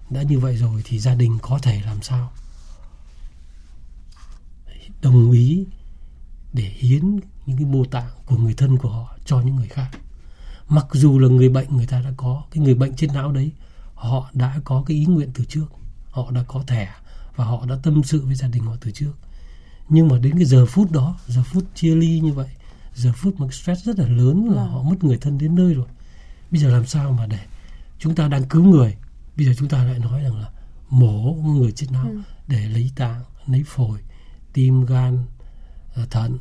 [0.10, 2.32] đã như vậy rồi thì gia đình có thể làm sao?
[5.01, 5.66] Đồng ý
[6.53, 9.89] để hiến những cái mô tạng của người thân của họ cho những người khác.
[10.70, 13.51] Mặc dù là người bệnh người ta đã có cái người bệnh chết não đấy
[13.93, 15.66] họ đã có cái ý nguyện từ trước
[16.12, 16.93] họ đã có thẻ
[17.36, 19.14] và họ đã tâm sự với gia đình họ từ trước.
[19.89, 22.47] Nhưng mà đến cái giờ phút đó giờ phút chia ly như vậy
[22.98, 24.72] giờ phút mà stress rất là lớn là vâng.
[24.72, 25.88] họ mất người thân đến nơi rồi.
[26.52, 27.39] Bây giờ làm sao mà để
[28.00, 28.95] chúng ta đang cứu người?
[29.38, 30.50] Bây giờ chúng ta lại nói rằng là
[30.89, 32.20] mổ người chết não ừ.
[32.48, 34.00] để lấy tạng lấy phổi
[34.54, 35.26] tim gan
[35.95, 36.38] à, thận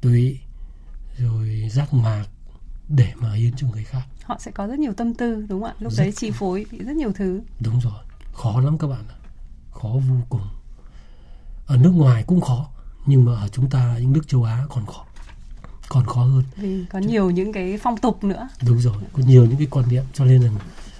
[0.00, 0.40] tụy
[1.18, 2.24] rồi giác mạc
[2.88, 4.02] để mà hiến cho người khác.
[4.24, 5.74] Họ sẽ có rất nhiều tâm tư đúng không ạ?
[5.78, 6.04] Lúc rất.
[6.04, 7.42] đấy chi phối bị rất nhiều thứ.
[7.60, 8.04] Đúng rồi.
[8.32, 9.16] Khó lắm các bạn ạ.
[9.70, 10.48] Khó vô cùng.
[11.66, 12.70] Ở nước ngoài cũng khó
[13.06, 15.06] nhưng mà ở chúng ta những nước châu Á còn khó
[15.90, 16.44] còn khó hơn.
[16.56, 18.48] Vì có nhiều những cái phong tục nữa.
[18.66, 20.04] Đúng rồi có nhiều những cái quan niệm.
[20.14, 20.50] Cho nên là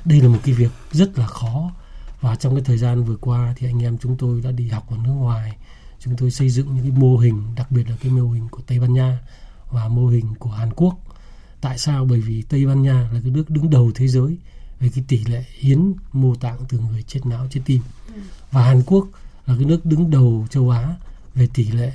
[0.04, 1.72] đây là một cái việc rất là khó.
[2.20, 4.90] Và trong cái thời gian vừa qua thì anh em chúng tôi đã đi học
[4.90, 5.56] ở nước ngoài.
[6.00, 8.62] Chúng tôi xây dựng những cái mô hình đặc biệt là cái mô hình của
[8.66, 9.18] Tây Ban Nha
[9.70, 10.94] và mô hình của Hàn Quốc.
[11.60, 12.04] Tại sao?
[12.04, 14.38] Bởi vì Tây Ban Nha là cái nước đứng đầu thế giới
[14.80, 17.82] về cái tỷ lệ hiến mô tạng từ người chết não chết tim.
[18.14, 18.20] Ừ.
[18.52, 19.06] và Hàn Quốc
[19.46, 20.94] là cái nước đứng đầu châu Á
[21.34, 21.92] về tỷ lệ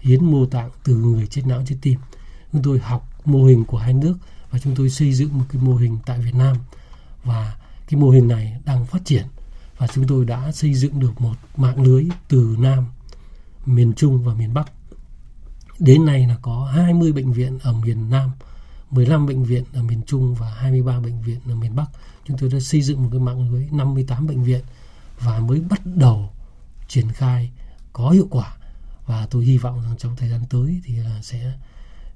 [0.00, 1.98] hiến mô tạng từ người chết não chết tim
[2.52, 4.16] chúng tôi học mô hình của hai nước
[4.50, 6.56] và chúng tôi xây dựng một cái mô hình tại Việt Nam
[7.24, 7.56] và
[7.88, 9.26] cái mô hình này đang phát triển
[9.78, 12.86] và chúng tôi đã xây dựng được một mạng lưới từ Nam,
[13.66, 14.72] miền Trung và miền Bắc.
[15.78, 18.30] Đến nay là có 20 bệnh viện ở miền Nam,
[18.90, 21.86] 15 bệnh viện ở miền Trung và 23 bệnh viện ở miền Bắc.
[22.24, 24.60] Chúng tôi đã xây dựng một cái mạng lưới 58 bệnh viện
[25.20, 26.30] và mới bắt đầu
[26.88, 27.50] triển khai
[27.92, 28.56] có hiệu quả
[29.06, 31.52] và tôi hy vọng rằng trong thời gian tới thì là sẽ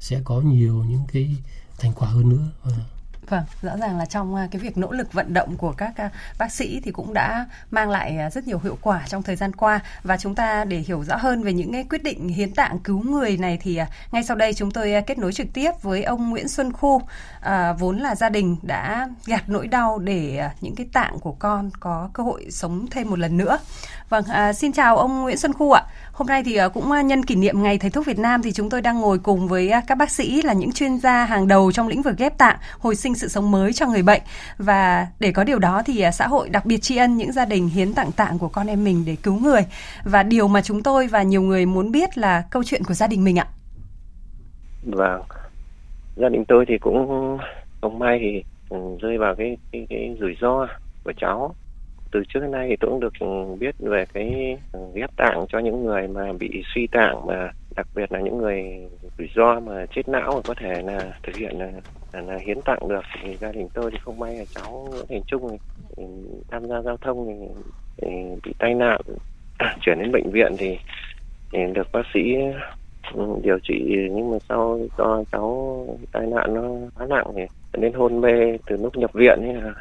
[0.05, 1.37] sẽ có nhiều những cái
[1.79, 2.49] thành quả hơn nữa.
[2.63, 2.75] Vâng
[3.29, 6.11] Vâng, rõ ràng là trong à, cái việc nỗ lực vận động của các à,
[6.39, 9.53] bác sĩ thì cũng đã mang lại à, rất nhiều hiệu quả trong thời gian
[9.53, 12.79] qua và chúng ta để hiểu rõ hơn về những cái quyết định hiến tạng
[12.79, 13.81] cứu người này thì
[14.13, 17.03] ngay sau đây chúng tôi kết nối trực tiếp với ông Nguyễn Xuân Khu
[17.41, 21.71] à, vốn là gia đình đã gạt nỗi đau để những cái tạng của con
[21.81, 23.59] có cơ hội sống thêm một lần nữa.
[24.09, 25.83] Vâng, à, xin chào ông Nguyễn Xuân Khu ạ.
[26.13, 28.81] Hôm nay thì cũng nhân kỷ niệm ngày thầy thuốc Việt Nam thì chúng tôi
[28.81, 32.03] đang ngồi cùng với các bác sĩ là những chuyên gia hàng đầu trong lĩnh
[32.03, 34.23] vực ghép tạng, hồi sinh sự sống mới cho người bệnh.
[34.59, 37.45] Và để có điều đó thì à, xã hội đặc biệt tri ân những gia
[37.45, 39.61] đình hiến tặng tạng của con em mình để cứu người.
[40.05, 43.07] Và điều mà chúng tôi và nhiều người muốn biết là câu chuyện của gia
[43.07, 43.47] đình mình ạ.
[44.83, 45.23] Vâng,
[46.17, 47.39] gia đình tôi thì cũng
[47.81, 50.67] không may thì ừ, rơi vào cái cái, cái rủi ro
[51.05, 51.55] của cháu.
[52.13, 55.47] Từ trước đến nay thì tôi cũng được ừ, biết về cái ừ, ghép tạng
[55.49, 58.65] cho những người mà bị suy tạng mà đặc biệt là những người
[59.19, 61.73] rủi ro mà chết não mà có thể là thực hiện là,
[62.13, 63.01] là, là hiến tặng được.
[63.23, 65.59] Thì gia đình tôi thì không may là cháu Nguyễn Thành Trung
[65.97, 66.05] thì,
[66.51, 67.47] tham gia giao thông thì,
[68.03, 68.09] thì
[68.45, 69.01] bị tai nạn
[69.81, 70.79] chuyển đến bệnh viện thì,
[71.53, 72.21] thì được bác sĩ
[73.15, 73.85] ừ, điều trị.
[74.13, 76.63] Nhưng mà sau do cháu tai nạn nó
[76.95, 77.43] quá nặng thì
[77.79, 79.75] đến hôn mê từ lúc nhập viện ấy là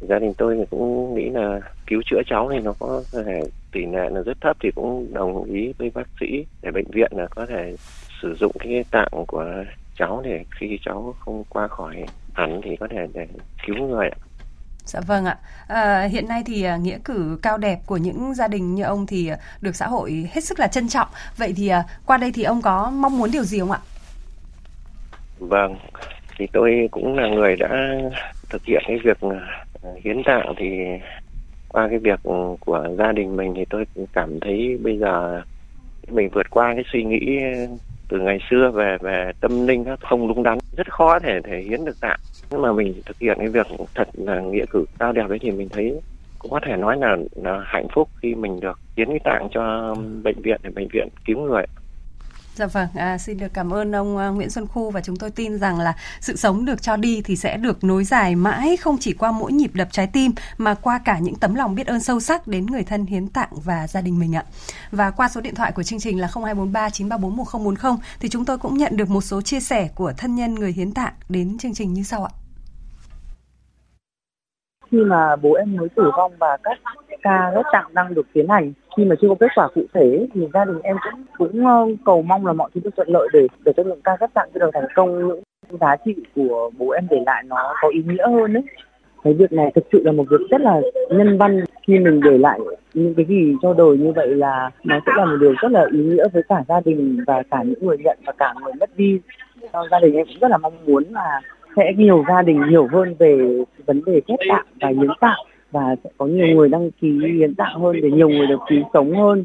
[0.00, 3.42] gia đình tôi thì cũng nghĩ là cứu chữa cháu thì nó có thể
[3.72, 7.12] tỷ lệ là rất thấp thì cũng đồng ý với bác sĩ để bệnh viện
[7.16, 7.76] là có thể
[8.22, 9.64] sử dụng cái tạng của
[9.98, 11.96] cháu để khi cháu không qua khỏi
[12.34, 13.26] hẳn thì có thể để
[13.66, 14.10] cứu người
[14.86, 15.38] Dạ vâng ạ.
[15.68, 19.06] À, hiện nay thì à, nghĩa cử cao đẹp của những gia đình như ông
[19.06, 21.08] thì à, được xã hội hết sức là trân trọng.
[21.36, 23.78] Vậy thì à, qua đây thì ông có mong muốn điều gì không ạ?
[25.38, 25.76] Vâng,
[26.38, 27.68] thì tôi cũng là người đã
[28.50, 29.18] thực hiện cái việc
[30.04, 30.66] hiến tạng thì
[31.68, 32.20] qua cái việc
[32.60, 35.42] của gia đình mình thì tôi cảm thấy bây giờ
[36.08, 37.38] mình vượt qua cái suy nghĩ
[38.08, 41.84] từ ngày xưa về về tâm linh không đúng đắn rất khó thể thể hiến
[41.84, 42.18] được tạng.
[42.50, 45.50] Nhưng mà mình thực hiện cái việc thật là nghĩa cử cao đẹp đấy thì
[45.50, 46.00] mình thấy
[46.38, 49.94] cũng có thể nói là, là hạnh phúc khi mình được hiến cái tạng cho
[50.22, 51.64] bệnh viện để bệnh viện cứu người.
[52.56, 55.30] Dạ vâng, à, xin được cảm ơn ông à, Nguyễn Xuân Khu và chúng tôi
[55.30, 58.96] tin rằng là sự sống được cho đi thì sẽ được nối dài mãi không
[59.00, 62.00] chỉ qua mỗi nhịp đập trái tim mà qua cả những tấm lòng biết ơn
[62.00, 64.44] sâu sắc đến người thân hiến tặng và gia đình mình ạ.
[64.90, 68.58] Và qua số điện thoại của chương trình là 0243 934 1040 thì chúng tôi
[68.58, 71.74] cũng nhận được một số chia sẻ của thân nhân người hiến tạng đến chương
[71.74, 72.30] trình như sau ạ
[74.90, 76.78] khi mà bố em mới tử vong và các
[77.26, 78.72] ca ghép tạng đang được tiến hành.
[78.96, 81.86] Khi mà chưa có kết quả cụ thể thì gia đình em cũng cũng ờ,
[82.04, 84.48] cầu mong là mọi thứ được thuận lợi để để cho lượng ca ghép tạng
[84.54, 85.28] được thành công.
[85.28, 88.62] Những giá trị của bố em để lại nó có ý nghĩa hơn đấy
[89.26, 91.64] cái việc này thực sự là một việc rất là nhân văn.
[91.86, 92.60] Khi mình để lại
[92.94, 95.86] những cái gì cho đời như vậy là nó sẽ là một điều rất là
[95.92, 98.96] ý nghĩa với cả gia đình và cả những người nhận và cả người mất
[98.96, 99.20] đi.
[99.72, 101.40] Cho gia đình em cũng rất là mong muốn là
[101.76, 105.38] sẽ nhiều gia đình hiểu hơn về vấn đề ghép tạng và hiến tạng
[105.70, 107.08] và sẽ có nhiều người đăng ký
[107.38, 109.44] hiến tạng hơn để nhiều người được cứu sống hơn.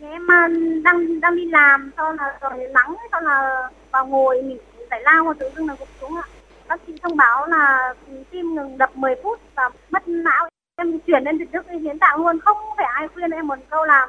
[0.00, 0.48] Em à,
[0.84, 4.58] đang đang đi làm sau là rồi nắng sau là vào ngồi mình
[4.90, 6.26] phải lao và tự dưng là gục xuống ạ.
[6.68, 7.94] Bác sĩ thông báo là
[8.30, 10.48] tim ngừng đập 10 phút và mất não.
[10.76, 12.40] Em chuyển lên việt đức hiến tạng luôn.
[12.40, 14.08] Không phải ai khuyên em một câu làm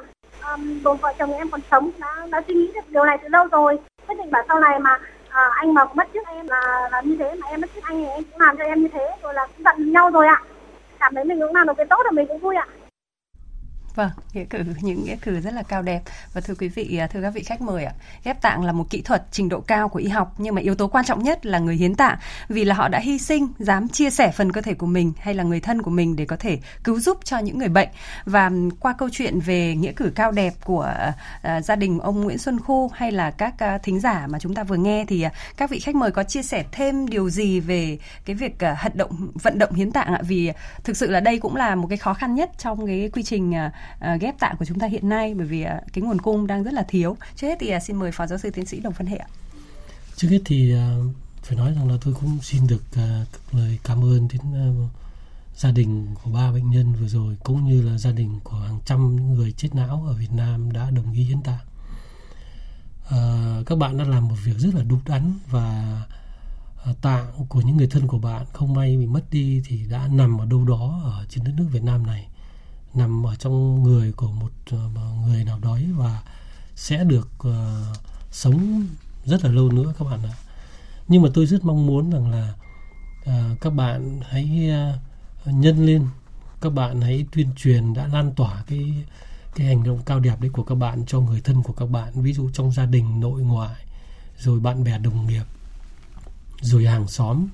[0.50, 1.90] um, bố vợ chồng em còn sống.
[1.98, 3.78] Đã đã suy nghĩ được điều này từ lâu rồi.
[4.06, 4.98] Quyết định bảo sau này mà
[5.28, 7.98] à, anh mà mất trước em là là như thế mà em mất trước anh
[7.98, 9.10] thì em cũng làm cho em như thế.
[9.22, 10.42] Rồi là cũng giận nhau rồi ạ
[11.00, 12.66] cảm thấy mình cũng làm được cái tốt là mình cũng vui ạ.
[13.96, 17.06] Vâng, nghĩa cử những nghĩa cử rất là cao đẹp và thưa quý vị, à,
[17.06, 17.92] thưa các vị khách mời ạ,
[18.24, 20.74] ghép tạng là một kỹ thuật trình độ cao của y học nhưng mà yếu
[20.74, 22.18] tố quan trọng nhất là người hiến tạng
[22.48, 25.34] vì là họ đã hy sinh, dám chia sẻ phần cơ thể của mình hay
[25.34, 27.88] là người thân của mình để có thể cứu giúp cho những người bệnh
[28.24, 30.94] và qua câu chuyện về nghĩa cử cao đẹp của
[31.56, 34.54] uh, gia đình ông Nguyễn Xuân Khu hay là các uh, thính giả mà chúng
[34.54, 37.60] ta vừa nghe thì uh, các vị khách mời có chia sẻ thêm điều gì
[37.60, 40.20] về cái việc uh, động vận động hiến tạng ạ?
[40.22, 40.52] Vì
[40.84, 43.50] thực sự là đây cũng là một cái khó khăn nhất trong cái quy trình
[43.50, 46.46] uh, uh, ghép tạng của chúng ta hiện nay bởi vì uh, cái nguồn cung
[46.46, 47.16] đang rất là thiếu.
[47.36, 49.28] Trước hết thì uh, xin mời phó giáo sư tiến sĩ Đồng Phân Hệ ạ.
[50.16, 54.04] Trước hết thì uh, phải nói rằng là tôi cũng xin được uh, lời cảm
[54.04, 54.90] ơn đến uh,
[55.56, 58.78] gia đình của ba bệnh nhân vừa rồi cũng như là gia đình của hàng
[58.84, 61.64] trăm người chết não ở Việt Nam đã đồng ý hiến tạng.
[63.06, 66.02] Uh, các bạn đã làm một việc rất là đúng đắn và
[66.90, 70.08] uh, tạng của những người thân của bạn không may bị mất đi thì đã
[70.12, 72.28] nằm ở đâu đó ở trên đất nước Việt Nam này
[72.96, 74.88] nằm ở trong người của một ờ,
[75.26, 76.22] người nào đó và
[76.76, 77.96] sẽ được uh,
[78.30, 78.86] sống
[79.24, 80.34] rất là lâu nữa các bạn ạ.
[81.08, 82.54] Nhưng mà tôi rất mong muốn rằng là
[83.20, 84.70] uh, các bạn hãy
[85.48, 86.06] uh, nhân lên
[86.60, 88.94] các bạn hãy tuyên truyền đã lan tỏa cái
[89.54, 92.22] cái hành động cao đẹp đấy của các bạn cho người thân của các bạn
[92.22, 93.76] ví dụ trong gia đình nội ngoại
[94.38, 95.44] rồi bạn bè đồng nghiệp
[96.60, 97.46] rồi hàng xóm.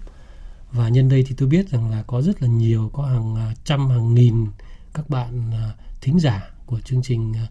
[0.72, 3.55] Và nhân đây thì tôi biết rằng là có rất là nhiều có hàng à,
[3.64, 4.47] trăm hàng nghìn
[4.95, 7.47] các bạn à, thính giả của chương trình à,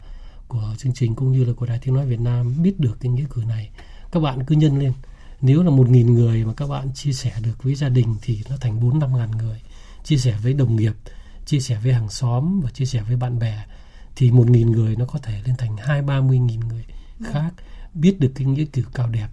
[0.48, 3.12] của chương trình cũng như là của Đài Tiếng nói Việt Nam biết được cái
[3.12, 3.70] nghĩa cử này
[4.12, 4.94] các bạn cứ nhân lên.
[5.42, 8.44] Nếu là một nghìn người mà các bạn chia sẻ được với gia đình thì
[8.50, 9.62] nó thành bốn năm ngàn người.
[10.04, 10.94] Chia sẻ với đồng nghiệp
[11.46, 13.66] chia sẻ với hàng xóm và chia sẻ với bạn bè
[14.16, 16.86] thì một nghìn người nó có thể lên thành hai ba mươi nghìn người
[17.24, 17.54] khác
[17.94, 19.28] biết được cái nghĩa cử cao đẹp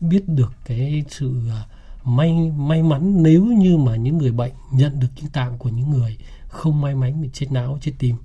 [0.00, 1.68] biết được cái sự uh,
[2.04, 5.90] may may mắn nếu như mà những người bệnh nhận được những tạng của những
[5.90, 8.16] người không may mắn bị chết não chết tim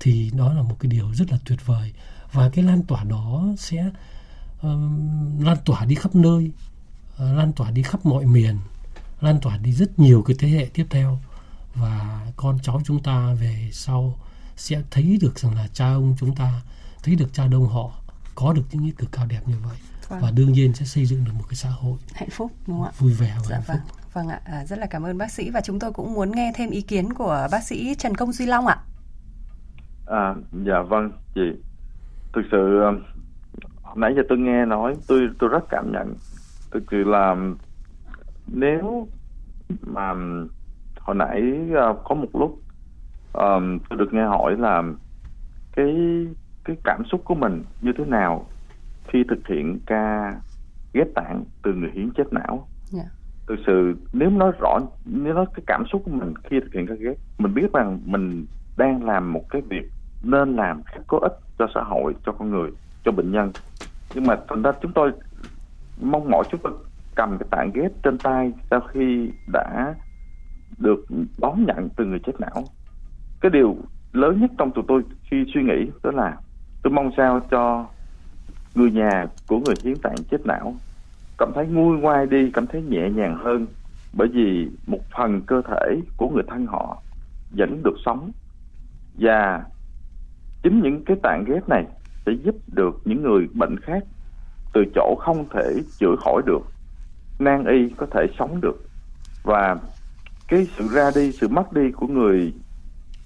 [0.00, 1.92] thì đó là một cái điều rất là tuyệt vời.
[2.32, 3.90] Và cái lan tỏa đó sẽ
[4.62, 6.50] um, lan tỏa đi khắp nơi
[7.14, 8.58] uh, lan tỏa đi khắp mọi miền
[9.20, 11.18] lan tỏa đi rất nhiều cái thế hệ tiếp theo.
[11.74, 14.18] Và con cháu chúng ta về sau
[14.56, 16.62] sẽ thấy được rằng là cha ông chúng ta
[17.02, 17.90] thấy được cha đông họ
[18.34, 19.76] có được những nghĩa cử cao đẹp như vậy
[20.08, 20.20] vâng.
[20.22, 22.86] và đương nhiên sẽ xây dựng được một cái xã hội hạnh phúc đúng không
[22.86, 22.92] ạ?
[22.98, 23.76] vui vẻ và dạ hạnh vâng.
[23.86, 23.96] phúc.
[24.12, 24.40] Vâng ạ.
[24.44, 26.82] À, rất là cảm ơn bác sĩ và chúng tôi cũng muốn nghe thêm ý
[26.82, 28.76] kiến của bác sĩ Trần Công Duy Long ạ.
[30.06, 31.52] À dạ vâng chị.
[32.32, 32.80] Thực sự
[33.96, 36.14] nãy giờ tôi nghe nói tôi tôi rất cảm nhận.
[36.70, 37.36] Thực sự là
[38.46, 39.08] nếu
[39.82, 40.14] mà
[41.00, 42.58] hồi nãy uh, có một lúc
[43.32, 44.82] um, tôi được nghe hỏi là
[45.76, 45.94] cái
[46.64, 48.46] cái cảm xúc của mình như thế nào
[49.08, 50.34] khi thực hiện ca
[50.92, 53.06] ghép tạng từ người hiến chết não yeah.
[53.46, 56.86] thực sự nếu nói rõ nếu nói cái cảm xúc của mình khi thực hiện
[56.86, 58.46] ca ghép mình biết rằng mình
[58.76, 59.90] đang làm một cái việc
[60.22, 62.70] nên làm rất có ích cho xã hội cho con người
[63.04, 63.50] cho bệnh nhân
[64.14, 65.12] nhưng mà thành ra chúng tôi
[66.00, 66.72] mong mỏi chúng tôi
[67.14, 69.94] cầm cái tạng ghép trên tay sau khi đã
[70.78, 71.04] được
[71.38, 72.64] đón nhận từ người chết não
[73.40, 73.76] cái điều
[74.12, 76.36] lớn nhất trong tụi tôi khi suy nghĩ đó là
[76.82, 77.86] tôi mong sao cho
[78.76, 80.74] người nhà của người hiến tạng chết não,
[81.38, 83.66] cảm thấy nguôi ngoai đi, cảm thấy nhẹ nhàng hơn,
[84.12, 87.02] bởi vì một phần cơ thể của người thân họ
[87.50, 88.30] vẫn được sống.
[89.18, 89.64] Và
[90.62, 91.84] chính những cái tạng ghép này
[92.26, 94.04] sẽ giúp được những người bệnh khác
[94.72, 96.62] từ chỗ không thể chữa khỏi được,
[97.38, 98.88] nan y có thể sống được.
[99.44, 99.76] Và
[100.48, 102.52] cái sự ra đi, sự mất đi của người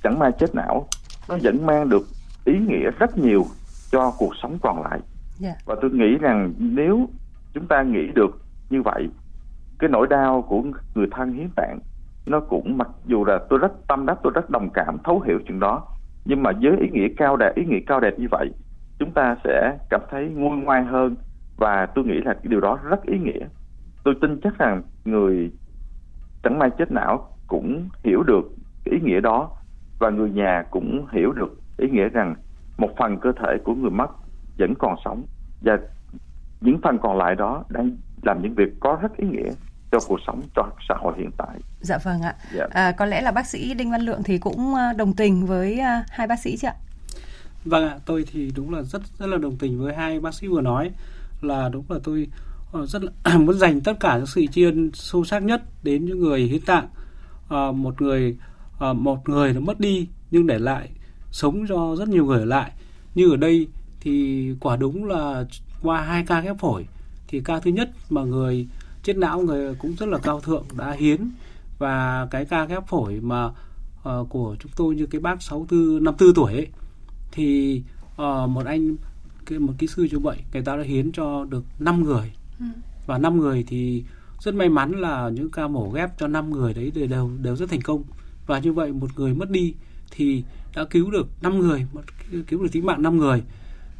[0.03, 0.87] chẳng may chết não,
[1.29, 2.07] nó vẫn mang được
[2.45, 3.47] ý nghĩa rất nhiều
[3.93, 5.01] cho cuộc sống còn lại
[5.43, 5.57] yeah.
[5.65, 7.09] và tôi nghĩ rằng nếu
[7.55, 9.09] chúng ta nghĩ được như vậy,
[9.79, 10.63] cái nỗi đau của
[10.95, 11.79] người thân hiến tạng,
[12.27, 15.41] nó cũng mặc dù là tôi rất tâm đắc, tôi rất đồng cảm, thấu hiểu
[15.47, 15.87] chuyện đó,
[16.25, 18.51] nhưng mà với ý nghĩa cao đẹp, ý nghĩa cao đẹp như vậy,
[18.99, 21.15] chúng ta sẽ cảm thấy nguôi ngoai hơn
[21.57, 23.47] và tôi nghĩ là cái điều đó rất ý nghĩa
[24.05, 25.51] tôi tin chắc rằng người
[26.43, 28.53] chẳng may chết não cũng hiểu được
[28.85, 29.51] cái ý nghĩa đó,
[29.99, 32.35] và người nhà cũng hiểu được ý nghĩa rằng
[32.79, 34.11] một phần cơ thể của người mất
[34.61, 35.27] vẫn còn sống
[35.61, 35.79] và
[36.61, 37.91] những phần còn lại đó đang
[38.23, 39.51] làm những việc có rất ý nghĩa
[39.93, 41.59] cho cuộc sống cho xã hội hiện tại.
[41.81, 42.35] Dạ vâng ạ.
[42.55, 42.67] Dạ.
[42.71, 45.79] À, có lẽ là bác sĩ Đinh Văn Lượng thì cũng à, đồng tình với
[45.79, 46.75] à, hai bác sĩ chứ ạ?
[47.65, 50.47] Vâng ạ, tôi thì đúng là rất rất là đồng tình với hai bác sĩ
[50.49, 50.91] vừa nói
[51.41, 52.27] là đúng là tôi
[52.79, 56.05] uh, rất là muốn dành tất cả những sự tri ân sâu sắc nhất đến
[56.05, 56.89] những người hiến tạng.
[57.55, 58.37] Uh, một người
[58.91, 60.91] uh, một người nó mất đi nhưng để lại
[61.31, 62.73] sống cho rất nhiều người ở lại.
[63.15, 63.69] Như ở đây
[64.01, 65.45] thì quả đúng là
[65.83, 66.87] qua hai ca ghép phổi
[67.29, 68.67] thì ca thứ nhất mà người
[69.03, 71.31] chết não người cũng rất là cao thượng đã hiến.
[71.79, 76.35] Và cái ca ghép phổi mà uh, của chúng tôi như cái bác 64 54
[76.35, 76.67] tuổi ấy
[77.33, 77.83] thì
[78.13, 78.97] uh, một anh
[79.47, 82.33] cái một kỹ sư như vậy người ta đã hiến cho được 5 người.
[82.59, 82.67] Ừ.
[83.07, 84.05] và 5 người thì
[84.41, 87.57] rất may mắn là những ca mổ ghép cho 5 người đấy đều đều, đều
[87.57, 88.03] rất thành công.
[88.47, 89.75] Và như vậy một người mất đi
[90.11, 90.45] thì
[90.75, 91.87] đã cứu được 5 người
[92.47, 93.43] cứu được tính mạng 5 người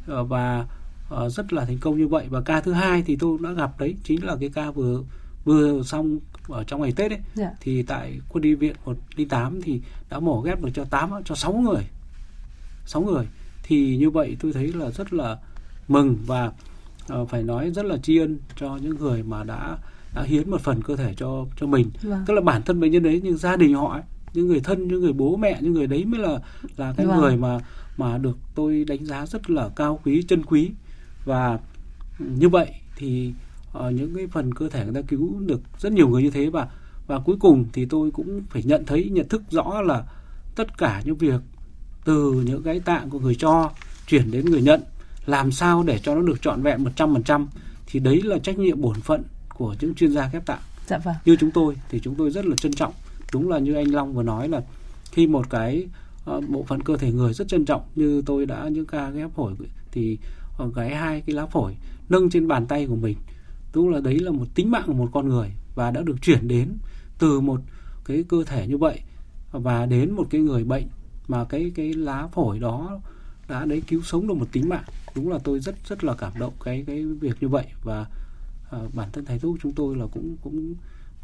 [0.05, 0.65] và
[1.13, 3.79] uh, rất là thành công như vậy và ca thứ hai thì tôi đã gặp
[3.79, 5.03] đấy chính là cái ca vừa
[5.45, 7.51] vừa xong ở trong ngày Tết ấy Dạ.
[7.61, 11.53] thì tại quân y viện 108 thì đã mổ ghép được cho 8 cho 6
[11.53, 11.83] người
[12.85, 13.27] 6 người
[13.63, 15.37] thì như vậy tôi thấy là rất là
[15.87, 16.51] mừng và
[17.13, 19.77] uh, phải nói rất là tri ân cho những người mà đã
[20.15, 22.23] đã hiến một phần cơ thể cho cho mình Vâng.
[22.27, 24.01] tức là bản thân bệnh nhân đấy nhưng gia đình họ ấy,
[24.33, 26.39] những người thân những người bố mẹ những người đấy mới là
[26.77, 27.19] là cái Vâng.
[27.19, 27.59] người mà
[27.97, 30.71] mà được tôi đánh giá rất là cao quý chân quý.
[31.25, 31.59] Và
[32.19, 33.33] như vậy thì
[33.73, 36.49] ờ, những cái phần cơ thể người ta cứu được rất nhiều người như thế
[36.49, 36.67] và
[37.07, 40.03] và cuối cùng thì tôi cũng phải nhận thấy nhận thức rõ là
[40.55, 41.41] tất cả những việc
[42.05, 43.71] từ những cái tạng của người cho
[44.07, 44.81] chuyển đến người nhận
[45.25, 47.45] làm sao để cho nó được trọn vẹn 100%
[47.87, 50.59] thì đấy là trách nhiệm bổn phận của những chuyên gia ghép tạng.
[50.87, 51.15] Dạ vâng.
[51.25, 52.93] như chúng tôi thì chúng tôi rất là trân trọng.
[53.33, 54.61] Đúng là như anh Long vừa nói là
[55.11, 55.87] khi một cái
[56.25, 57.81] Ờ, bộ phận cơ thể người rất trân trọng.
[57.95, 59.53] Như tôi đã những ca ghép phổi
[59.91, 60.17] thì
[60.57, 61.75] ờ, gáy cái hai cái lá phổi
[62.09, 63.17] nâng trên bàn tay của mình.
[63.73, 66.47] Đúng là đấy là một tính mạng của một con người và đã được chuyển
[66.47, 66.77] đến
[67.19, 67.61] từ một
[68.05, 68.99] cái cơ thể như vậy
[69.51, 70.87] và đến một cái người bệnh
[71.27, 72.99] mà cái cái lá phổi đó
[73.49, 74.83] đã đấy cứu sống được một tính mạng.
[75.15, 78.05] Đúng là tôi rất rất là cảm động cái cái việc như vậy và
[78.71, 80.75] à, bản thân thầy thuốc chúng tôi là cũng cũng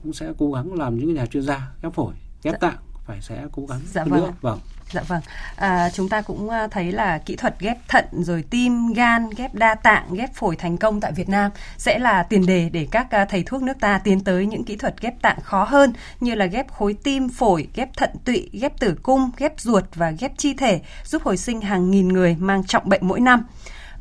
[0.03, 2.77] cũng sẽ cố gắng làm những nhà chuyên gia ghép phổi ghép tạng
[3.07, 4.21] phải sẽ cố gắng dạ vâng.
[4.21, 4.33] nữa.
[4.41, 4.59] vâng.
[4.91, 5.21] Dạ vâng,
[5.55, 9.53] à, chúng ta cũng à, thấy là kỹ thuật ghép thận rồi tim, gan, ghép
[9.53, 13.11] đa tạng, ghép phổi thành công tại Việt Nam sẽ là tiền đề để các
[13.11, 16.35] à, thầy thuốc nước ta tiến tới những kỹ thuật ghép tạng khó hơn như
[16.35, 20.31] là ghép khối tim, phổi, ghép thận tụy, ghép tử cung, ghép ruột và ghép
[20.37, 23.45] chi thể giúp hồi sinh hàng nghìn người mang trọng bệnh mỗi năm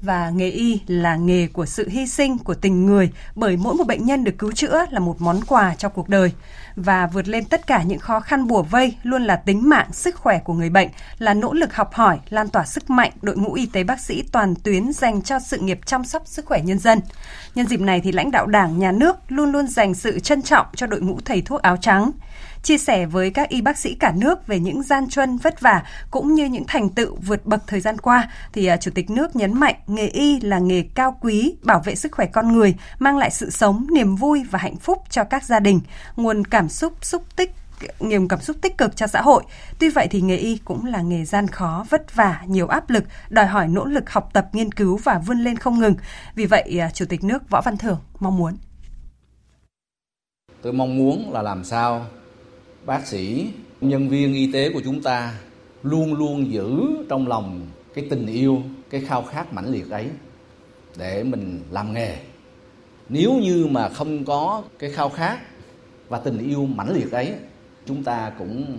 [0.07, 3.87] và nghề y là nghề của sự hy sinh của tình người bởi mỗi một
[3.87, 6.33] bệnh nhân được cứu chữa là một món quà cho cuộc đời
[6.77, 10.15] và vượt lên tất cả những khó khăn bùa vây luôn là tính mạng, sức
[10.15, 10.89] khỏe của người bệnh,
[11.19, 14.23] là nỗ lực học hỏi, lan tỏa sức mạnh đội ngũ y tế bác sĩ
[14.33, 17.01] toàn tuyến dành cho sự nghiệp chăm sóc sức khỏe nhân dân.
[17.55, 20.67] Nhân dịp này thì lãnh đạo Đảng, Nhà nước luôn luôn dành sự trân trọng
[20.77, 22.11] cho đội ngũ thầy thuốc áo trắng
[22.67, 25.83] chia sẻ với các y bác sĩ cả nước về những gian truân vất vả
[26.11, 29.37] cũng như những thành tựu vượt bậc thời gian qua thì à, chủ tịch nước
[29.37, 33.19] nhấn mạnh nghề y là nghề cao quý, bảo vệ sức khỏe con người, mang
[33.19, 35.81] lại sự sống, niềm vui và hạnh phúc cho các gia đình,
[36.17, 37.55] nguồn cảm xúc xúc tích
[38.01, 39.43] niềm cảm xúc tích cực cho xã hội.
[39.79, 43.05] Tuy vậy thì nghề y cũng là nghề gian khó, vất vả, nhiều áp lực,
[43.29, 45.95] đòi hỏi nỗ lực học tập, nghiên cứu và vươn lên không ngừng.
[46.35, 48.57] Vì vậy, à, Chủ tịch nước Võ Văn Thưởng mong muốn.
[50.63, 52.07] Tôi mong muốn là làm sao
[52.87, 55.35] bác sĩ nhân viên y tế của chúng ta
[55.83, 60.07] luôn luôn giữ trong lòng cái tình yêu cái khao khát mãnh liệt ấy
[60.97, 62.17] để mình làm nghề.
[63.09, 65.39] Nếu như mà không có cái khao khát
[66.09, 67.35] và tình yêu mãnh liệt ấy
[67.87, 68.79] chúng ta cũng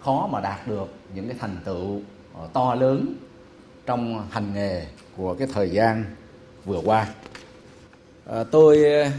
[0.00, 2.00] khó mà đạt được những cái thành tựu
[2.34, 3.14] ờ, to lớn
[3.86, 4.86] trong hành nghề
[5.16, 6.04] của cái thời gian
[6.64, 7.08] vừa qua.
[8.26, 9.10] À, tôi ờ,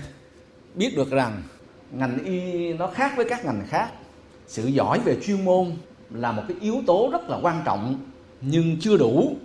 [0.75, 1.41] biết được rằng
[1.91, 3.91] ngành y nó khác với các ngành khác
[4.53, 5.71] sự giỏi về chuyên môn
[6.11, 7.99] là một cái yếu tố rất là quan trọng
[8.41, 9.35] nhưng chưa đủ.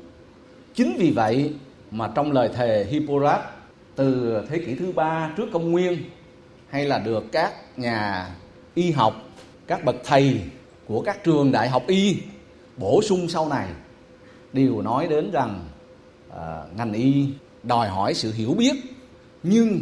[0.74, 1.54] Chính vì vậy
[1.90, 3.44] mà trong lời thề Hippocrates
[3.96, 5.98] từ thế kỷ thứ ba trước công nguyên
[6.68, 8.28] hay là được các nhà
[8.74, 9.14] y học
[9.66, 10.40] các bậc thầy
[10.86, 12.16] của các trường đại học y
[12.76, 13.68] bổ sung sau này
[14.52, 15.64] đều nói đến rằng
[16.36, 17.28] à, ngành y
[17.62, 18.74] đòi hỏi sự hiểu biết
[19.42, 19.80] nhưng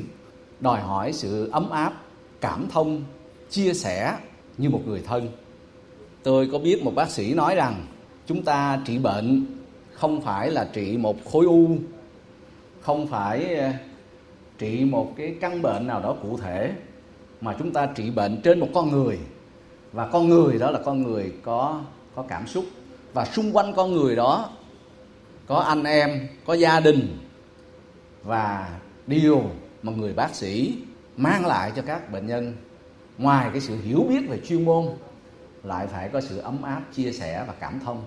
[0.60, 1.92] đòi hỏi sự ấm áp
[2.40, 3.04] cảm thông
[3.50, 4.16] chia sẻ
[4.58, 5.28] như một người thân.
[6.22, 7.86] Tôi có biết một bác sĩ nói rằng,
[8.26, 9.46] chúng ta trị bệnh
[9.92, 11.68] không phải là trị một khối u,
[12.80, 13.70] không phải ờ,
[14.58, 16.72] trị một cái căn bệnh nào đó cụ thể,
[17.40, 19.18] mà chúng ta trị bệnh trên một con người.
[19.92, 21.82] Và con người đó là con người có
[22.14, 22.64] có cảm xúc.
[23.12, 24.50] Và xung quanh con người đó
[25.46, 27.18] có anh em, có gia đình.
[28.22, 29.42] Và điều
[29.82, 30.76] mà người bác sĩ
[31.16, 32.52] mang lại cho các bệnh nhân
[33.18, 34.86] ngoài cái sự hiểu biết về chuyên môn
[35.62, 38.02] lại phải có sự ấm áp chia sẻ và cảm thông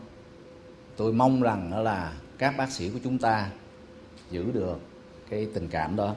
[0.97, 3.49] tôi mong rằng đó là các bác sĩ của chúng ta
[4.31, 4.79] giữ được
[5.29, 6.15] cái tình cảm đó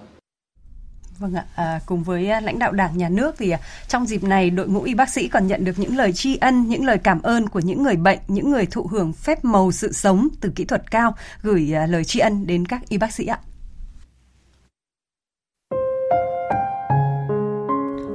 [1.18, 4.24] Vâng ạ, à, cùng với à, lãnh đạo Đảng, Nhà nước thì à, trong dịp
[4.24, 6.98] này đội ngũ y bác sĩ còn nhận được những lời tri ân, những lời
[6.98, 10.52] cảm ơn của những người bệnh, những người thụ hưởng phép màu sự sống từ
[10.54, 13.38] kỹ thuật cao gửi à, lời tri ân đến các y bác sĩ ạ.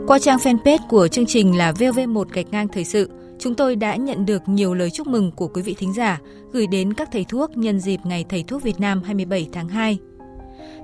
[0.08, 3.96] Qua trang fanpage của chương trình là VV1 gạch ngang thời sự, chúng tôi đã
[3.96, 6.20] nhận được nhiều lời chúc mừng của quý vị thính giả
[6.52, 9.98] gửi đến các thầy thuốc nhân dịp Ngày Thầy thuốc Việt Nam 27 tháng 2.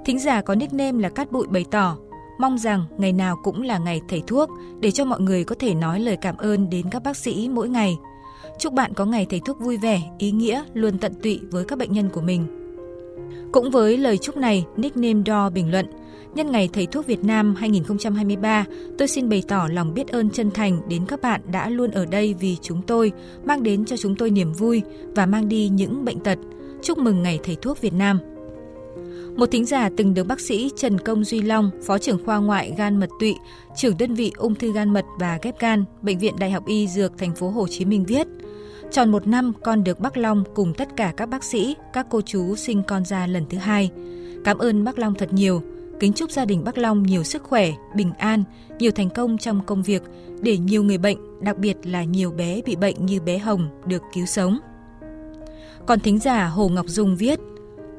[0.06, 1.98] Thính giả có nickname là Cát Bụi bày tỏ,
[2.40, 4.50] mong rằng ngày nào cũng là ngày thầy thuốc
[4.80, 7.70] để cho mọi người có thể nói lời cảm ơn đến các bác sĩ mỗi
[7.70, 7.98] ngày.
[8.60, 11.80] Chúc bạn có ngày thầy thuốc vui vẻ, ý nghĩa, luôn tận tụy với các
[11.80, 12.48] bệnh nhân của mình.
[13.52, 15.86] Cũng với lời chúc này, nickname Do bình luận–
[16.36, 18.66] Nhân ngày Thầy thuốc Việt Nam 2023,
[18.98, 22.06] tôi xin bày tỏ lòng biết ơn chân thành đến các bạn đã luôn ở
[22.06, 23.12] đây vì chúng tôi,
[23.46, 24.82] mang đến cho chúng tôi niềm vui
[25.16, 26.40] và mang đi những bệnh tật.
[26.84, 28.20] Chúc mừng ngày Thầy thuốc Việt Nam.
[29.36, 32.74] Một thính giả từng được bác sĩ Trần Công Duy Long, Phó trưởng khoa ngoại
[32.78, 33.36] gan mật tụy,
[33.76, 36.88] trưởng đơn vị ung thư gan mật và ghép gan, Bệnh viện Đại học Y
[36.88, 38.28] Dược thành phố Hồ Chí Minh viết:
[38.92, 42.22] Tròn một năm con được bác Long cùng tất cả các bác sĩ, các cô
[42.22, 43.92] chú sinh con ra lần thứ hai.
[44.44, 45.62] Cảm ơn bác Long thật nhiều.
[46.04, 48.43] Kính chúc gia đình Bắc Long nhiều sức khỏe, bình an,
[48.80, 50.01] nhiều thành công trong công việc
[50.41, 54.01] để nhiều người bệnh, đặc biệt là nhiều bé bị bệnh như bé Hồng được
[54.14, 54.60] cứu sống.
[55.86, 57.39] Còn thính giả Hồ Ngọc Dung viết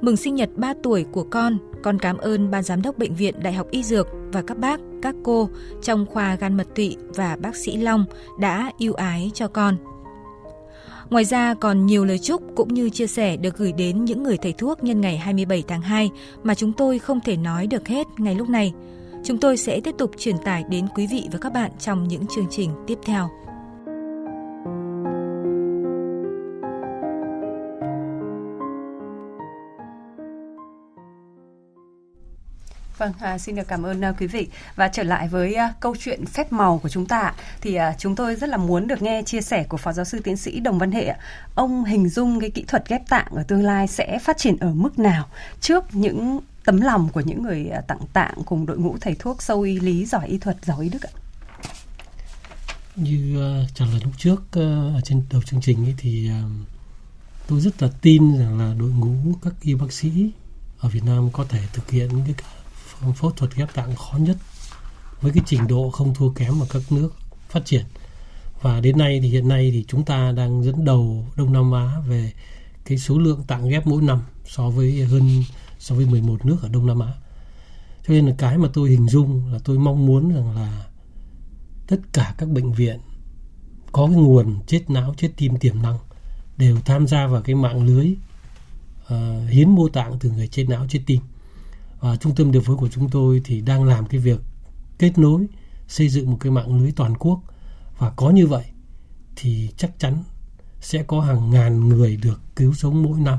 [0.00, 3.34] Mừng sinh nhật 3 tuổi của con, con cảm ơn Ban Giám đốc Bệnh viện
[3.42, 5.48] Đại học Y Dược và các bác, các cô
[5.82, 8.04] trong khoa gan mật tụy và bác sĩ Long
[8.40, 9.76] đã yêu ái cho con.
[11.10, 14.36] Ngoài ra, còn nhiều lời chúc cũng như chia sẻ được gửi đến những người
[14.36, 16.10] thầy thuốc nhân ngày 27 tháng 2
[16.42, 18.72] mà chúng tôi không thể nói được hết ngay lúc này.
[19.24, 22.24] Chúng tôi sẽ tiếp tục truyền tải đến quý vị và các bạn trong những
[22.36, 23.43] chương trình tiếp theo.
[33.04, 35.96] Vâng, à, xin được cảm ơn à, quý vị và trở lại với à, câu
[36.00, 39.22] chuyện phép màu của chúng ta thì à, chúng tôi rất là muốn được nghe
[39.22, 41.14] chia sẻ của phó giáo sư tiến sĩ Đồng Văn Hệ.
[41.54, 44.72] Ông hình dung cái kỹ thuật ghép tạng ở tương lai sẽ phát triển ở
[44.74, 45.28] mức nào
[45.60, 49.42] trước những tấm lòng của những người à, tặng tạng cùng đội ngũ thầy thuốc
[49.42, 51.12] sâu y lý giỏi y thuật giỏi y đức ạ?
[52.96, 56.68] Như uh, trả lời lúc trước uh, ở trên đầu chương trình ấy thì uh,
[57.48, 60.30] tôi rất là tin rằng là đội ngũ các y bác sĩ
[60.78, 62.34] ở Việt Nam có thể thực hiện những cái
[63.16, 64.36] phẫu thuật ghép tạng khó nhất
[65.20, 67.10] với cái trình độ không thua kém ở các nước
[67.48, 67.84] phát triển
[68.62, 72.00] và đến nay thì hiện nay thì chúng ta đang dẫn đầu Đông Nam Á
[72.08, 72.32] về
[72.84, 75.44] cái số lượng tạng ghép mỗi năm so với hơn
[75.78, 77.12] so với 11 nước ở Đông Nam Á.
[78.06, 80.86] Cho nên là cái mà tôi hình dung là tôi mong muốn rằng là
[81.86, 83.00] tất cả các bệnh viện
[83.92, 85.98] có cái nguồn chết não, chết tim tiềm năng
[86.56, 88.14] đều tham gia vào cái mạng lưới
[89.04, 91.20] uh, hiến mô tạng từ người chết não, chết tim
[92.04, 94.40] à, trung tâm điều phối của chúng tôi thì đang làm cái việc
[94.98, 95.46] kết nối
[95.88, 97.40] xây dựng một cái mạng lưới toàn quốc.
[97.98, 98.64] Và có như vậy
[99.36, 100.24] thì chắc chắn
[100.80, 103.38] sẽ có hàng ngàn người được cứu sống mỗi năm.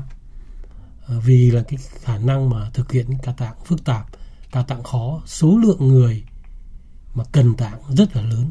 [1.06, 4.06] À, vì là cái khả năng mà thực hiện ca tạng phức tạp
[4.52, 6.24] ca tạng khó số lượng người
[7.14, 8.50] mà cần tạng rất là lớn.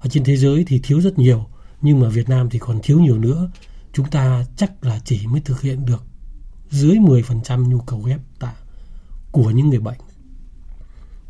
[0.00, 1.46] Ở trên thế giới thì thiếu rất nhiều
[1.80, 3.50] nhưng mà Việt Nam thì còn thiếu nhiều nữa.
[3.92, 6.04] Chúng ta chắc là chỉ mới thực hiện được
[6.70, 8.54] dưới 10% nhu cầu ghép tạng
[9.32, 9.98] của những người bệnh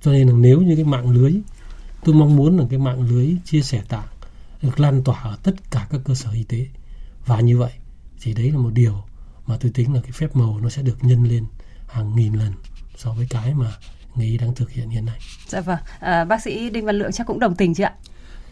[0.03, 1.33] cho nên là nếu như cái mạng lưới
[2.05, 4.07] tôi mong muốn là cái mạng lưới chia sẻ tạng
[4.63, 6.67] được lan tỏa ở tất cả các cơ sở y tế
[7.27, 7.73] và như vậy
[8.21, 9.03] thì đấy là một điều
[9.47, 11.45] mà tôi tính là cái phép màu nó sẽ được nhân lên
[11.89, 12.53] hàng nghìn lần
[12.97, 13.73] so với cái mà
[14.15, 15.19] người y đang thực hiện hiện nay.
[15.47, 17.95] Dạ vâng, à, bác sĩ Đinh Văn Lượng chắc cũng đồng tình chứ ạ?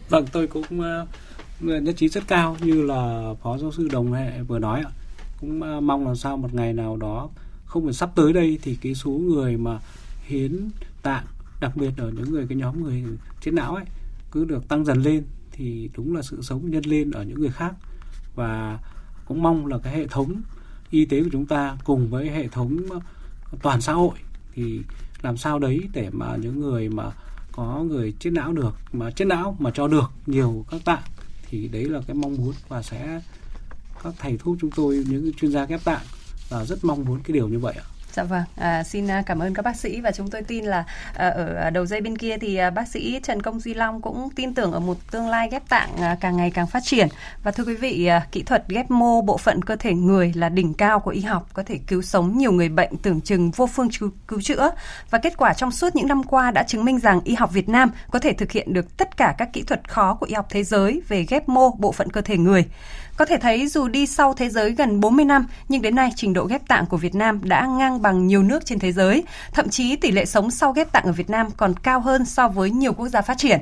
[0.09, 4.41] Vâng, tôi cũng uh, nhất trí rất cao như là phó giáo sư Đồng Hệ
[4.41, 4.91] vừa nói ạ.
[5.39, 7.29] Cũng uh, mong làm sao một ngày nào đó
[7.71, 9.79] không phải sắp tới đây thì cái số người mà
[10.27, 10.69] hiến
[11.01, 11.25] tạng,
[11.61, 13.03] đặc biệt ở những người, cái nhóm người
[13.41, 13.85] chết não ấy,
[14.31, 17.49] cứ được tăng dần lên thì đúng là sự sống nhân lên ở những người
[17.49, 17.73] khác.
[18.35, 18.79] Và
[19.25, 20.41] cũng mong là cái hệ thống
[20.89, 22.99] y tế của chúng ta cùng với hệ thống ờ,
[23.61, 24.15] toàn xã hội
[24.53, 24.81] thì
[25.21, 27.11] làm sao đấy để mà những người mà
[27.51, 31.03] có người chết não được, mà chết não mà cho được nhiều các tạng
[31.49, 33.21] thì đấy là cái mong muốn và sẽ,
[34.03, 36.05] các thầy thuốc chúng tôi, những chuyên gia ghép tạng
[36.51, 37.85] và rất mong muốn cái điều như vậy ạ.
[38.13, 40.83] Dạ vâng, à, xin à, cảm ơn các bác sĩ và chúng tôi tin là
[41.15, 44.01] à, ở à, đầu dây bên kia thì à, bác sĩ Trần Công Duy Long
[44.01, 47.07] cũng tin tưởng ở một tương lai ghép tạng à, càng ngày càng phát triển.
[47.43, 50.49] Và thưa quý vị, à, kỹ thuật ghép mô bộ phận cơ thể người là
[50.49, 53.67] đỉnh cao của y học, có thể cứu sống nhiều người bệnh tưởng chừng vô
[53.67, 54.71] phương cứu, cứu chữa.
[55.09, 57.69] Và kết quả trong suốt những năm qua đã chứng minh rằng y học Việt
[57.69, 60.47] Nam có thể thực hiện được tất cả các kỹ thuật khó của y học
[60.49, 62.65] thế giới về ghép mô bộ phận cơ thể người.
[63.21, 66.33] Có thể thấy dù đi sau thế giới gần 40 năm, nhưng đến nay trình
[66.33, 69.23] độ ghép tạng của Việt Nam đã ngang bằng nhiều nước trên thế giới.
[69.53, 72.47] Thậm chí tỷ lệ sống sau ghép tạng ở Việt Nam còn cao hơn so
[72.47, 73.59] với nhiều quốc gia phát triển.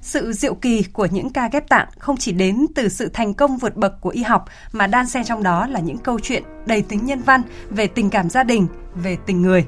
[0.00, 3.56] Sự diệu kỳ của những ca ghép tạng không chỉ đến từ sự thành công
[3.56, 6.82] vượt bậc của y học mà đan xen trong đó là những câu chuyện đầy
[6.82, 9.66] tính nhân văn về tình cảm gia đình, về tình người.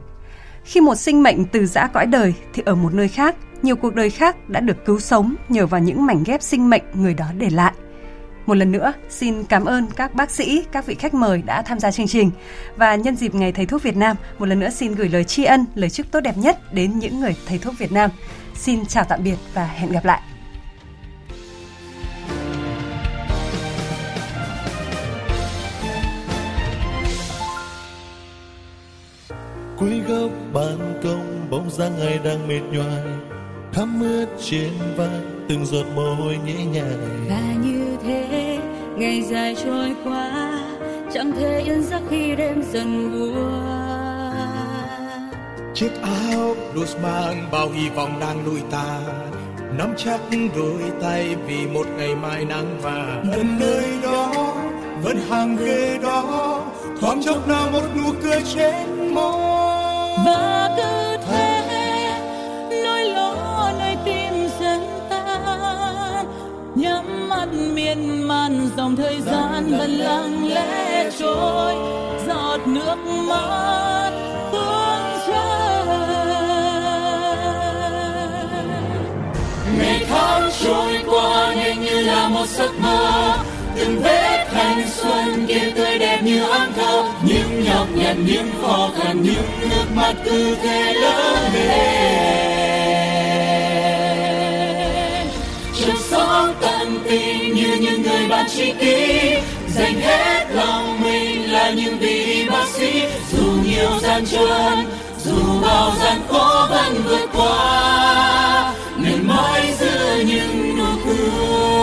[0.64, 3.94] Khi một sinh mệnh từ giã cõi đời thì ở một nơi khác, nhiều cuộc
[3.94, 7.26] đời khác đã được cứu sống nhờ vào những mảnh ghép sinh mệnh người đó
[7.38, 7.72] để lại.
[8.48, 11.78] Một lần nữa, xin cảm ơn các bác sĩ, các vị khách mời đã tham
[11.78, 12.30] gia chương trình.
[12.76, 15.44] Và nhân dịp Ngày Thầy thuốc Việt Nam, một lần nữa xin gửi lời tri
[15.44, 18.10] ân, lời chúc tốt đẹp nhất đến những người thầy thuốc Việt Nam.
[18.54, 20.20] Xin chào tạm biệt và hẹn gặp lại.
[29.78, 33.02] cuối góc ban công bóng dáng ai đang mệt nhoài
[33.72, 36.96] thấm ướt trên vai từng giọt mồ hôi nhễ nhại
[37.28, 38.58] và như thế
[38.96, 40.60] ngày dài trôi qua
[41.12, 43.78] chẳng thể yên giấc khi đêm dần buồn
[45.74, 49.00] chiếc áo blues mang bao hy vọng đang đuổi ta
[49.78, 50.20] nắm chắc
[50.56, 53.24] đôi tay vì một ngày mai nắng vàng.
[53.36, 54.54] Vẫn nơi đó
[55.02, 56.62] vẫn hàng ghế đó
[57.00, 59.32] thoáng chốc nào một nụ cười trên môi.
[60.26, 61.47] Và cứ thế
[67.88, 71.74] miên man dòng thời gian vẫn lặng lẽ trôi,
[72.26, 72.96] giọt nước
[73.28, 74.10] mắt
[74.52, 75.86] tuôn rơi
[79.78, 83.36] ngày tháng trôi qua nhanh như là một giấc mơ,
[83.76, 88.90] từng vết thanh xuân kia tươi đẹp như áng thơ những nhọc nhằn, những khó
[88.98, 92.48] khăn, những nước mắt cứ thế lớn lên.
[95.80, 99.34] Trong sóng tan tình như những người bạn tri kỷ.
[99.74, 103.02] Dành hết lòng mình là những vị bác sĩ.
[103.32, 104.86] Dù nhiều gian truân
[105.24, 111.77] dù bao gian khó vẫn vượt qua, miền mãi giữa những nụ cười.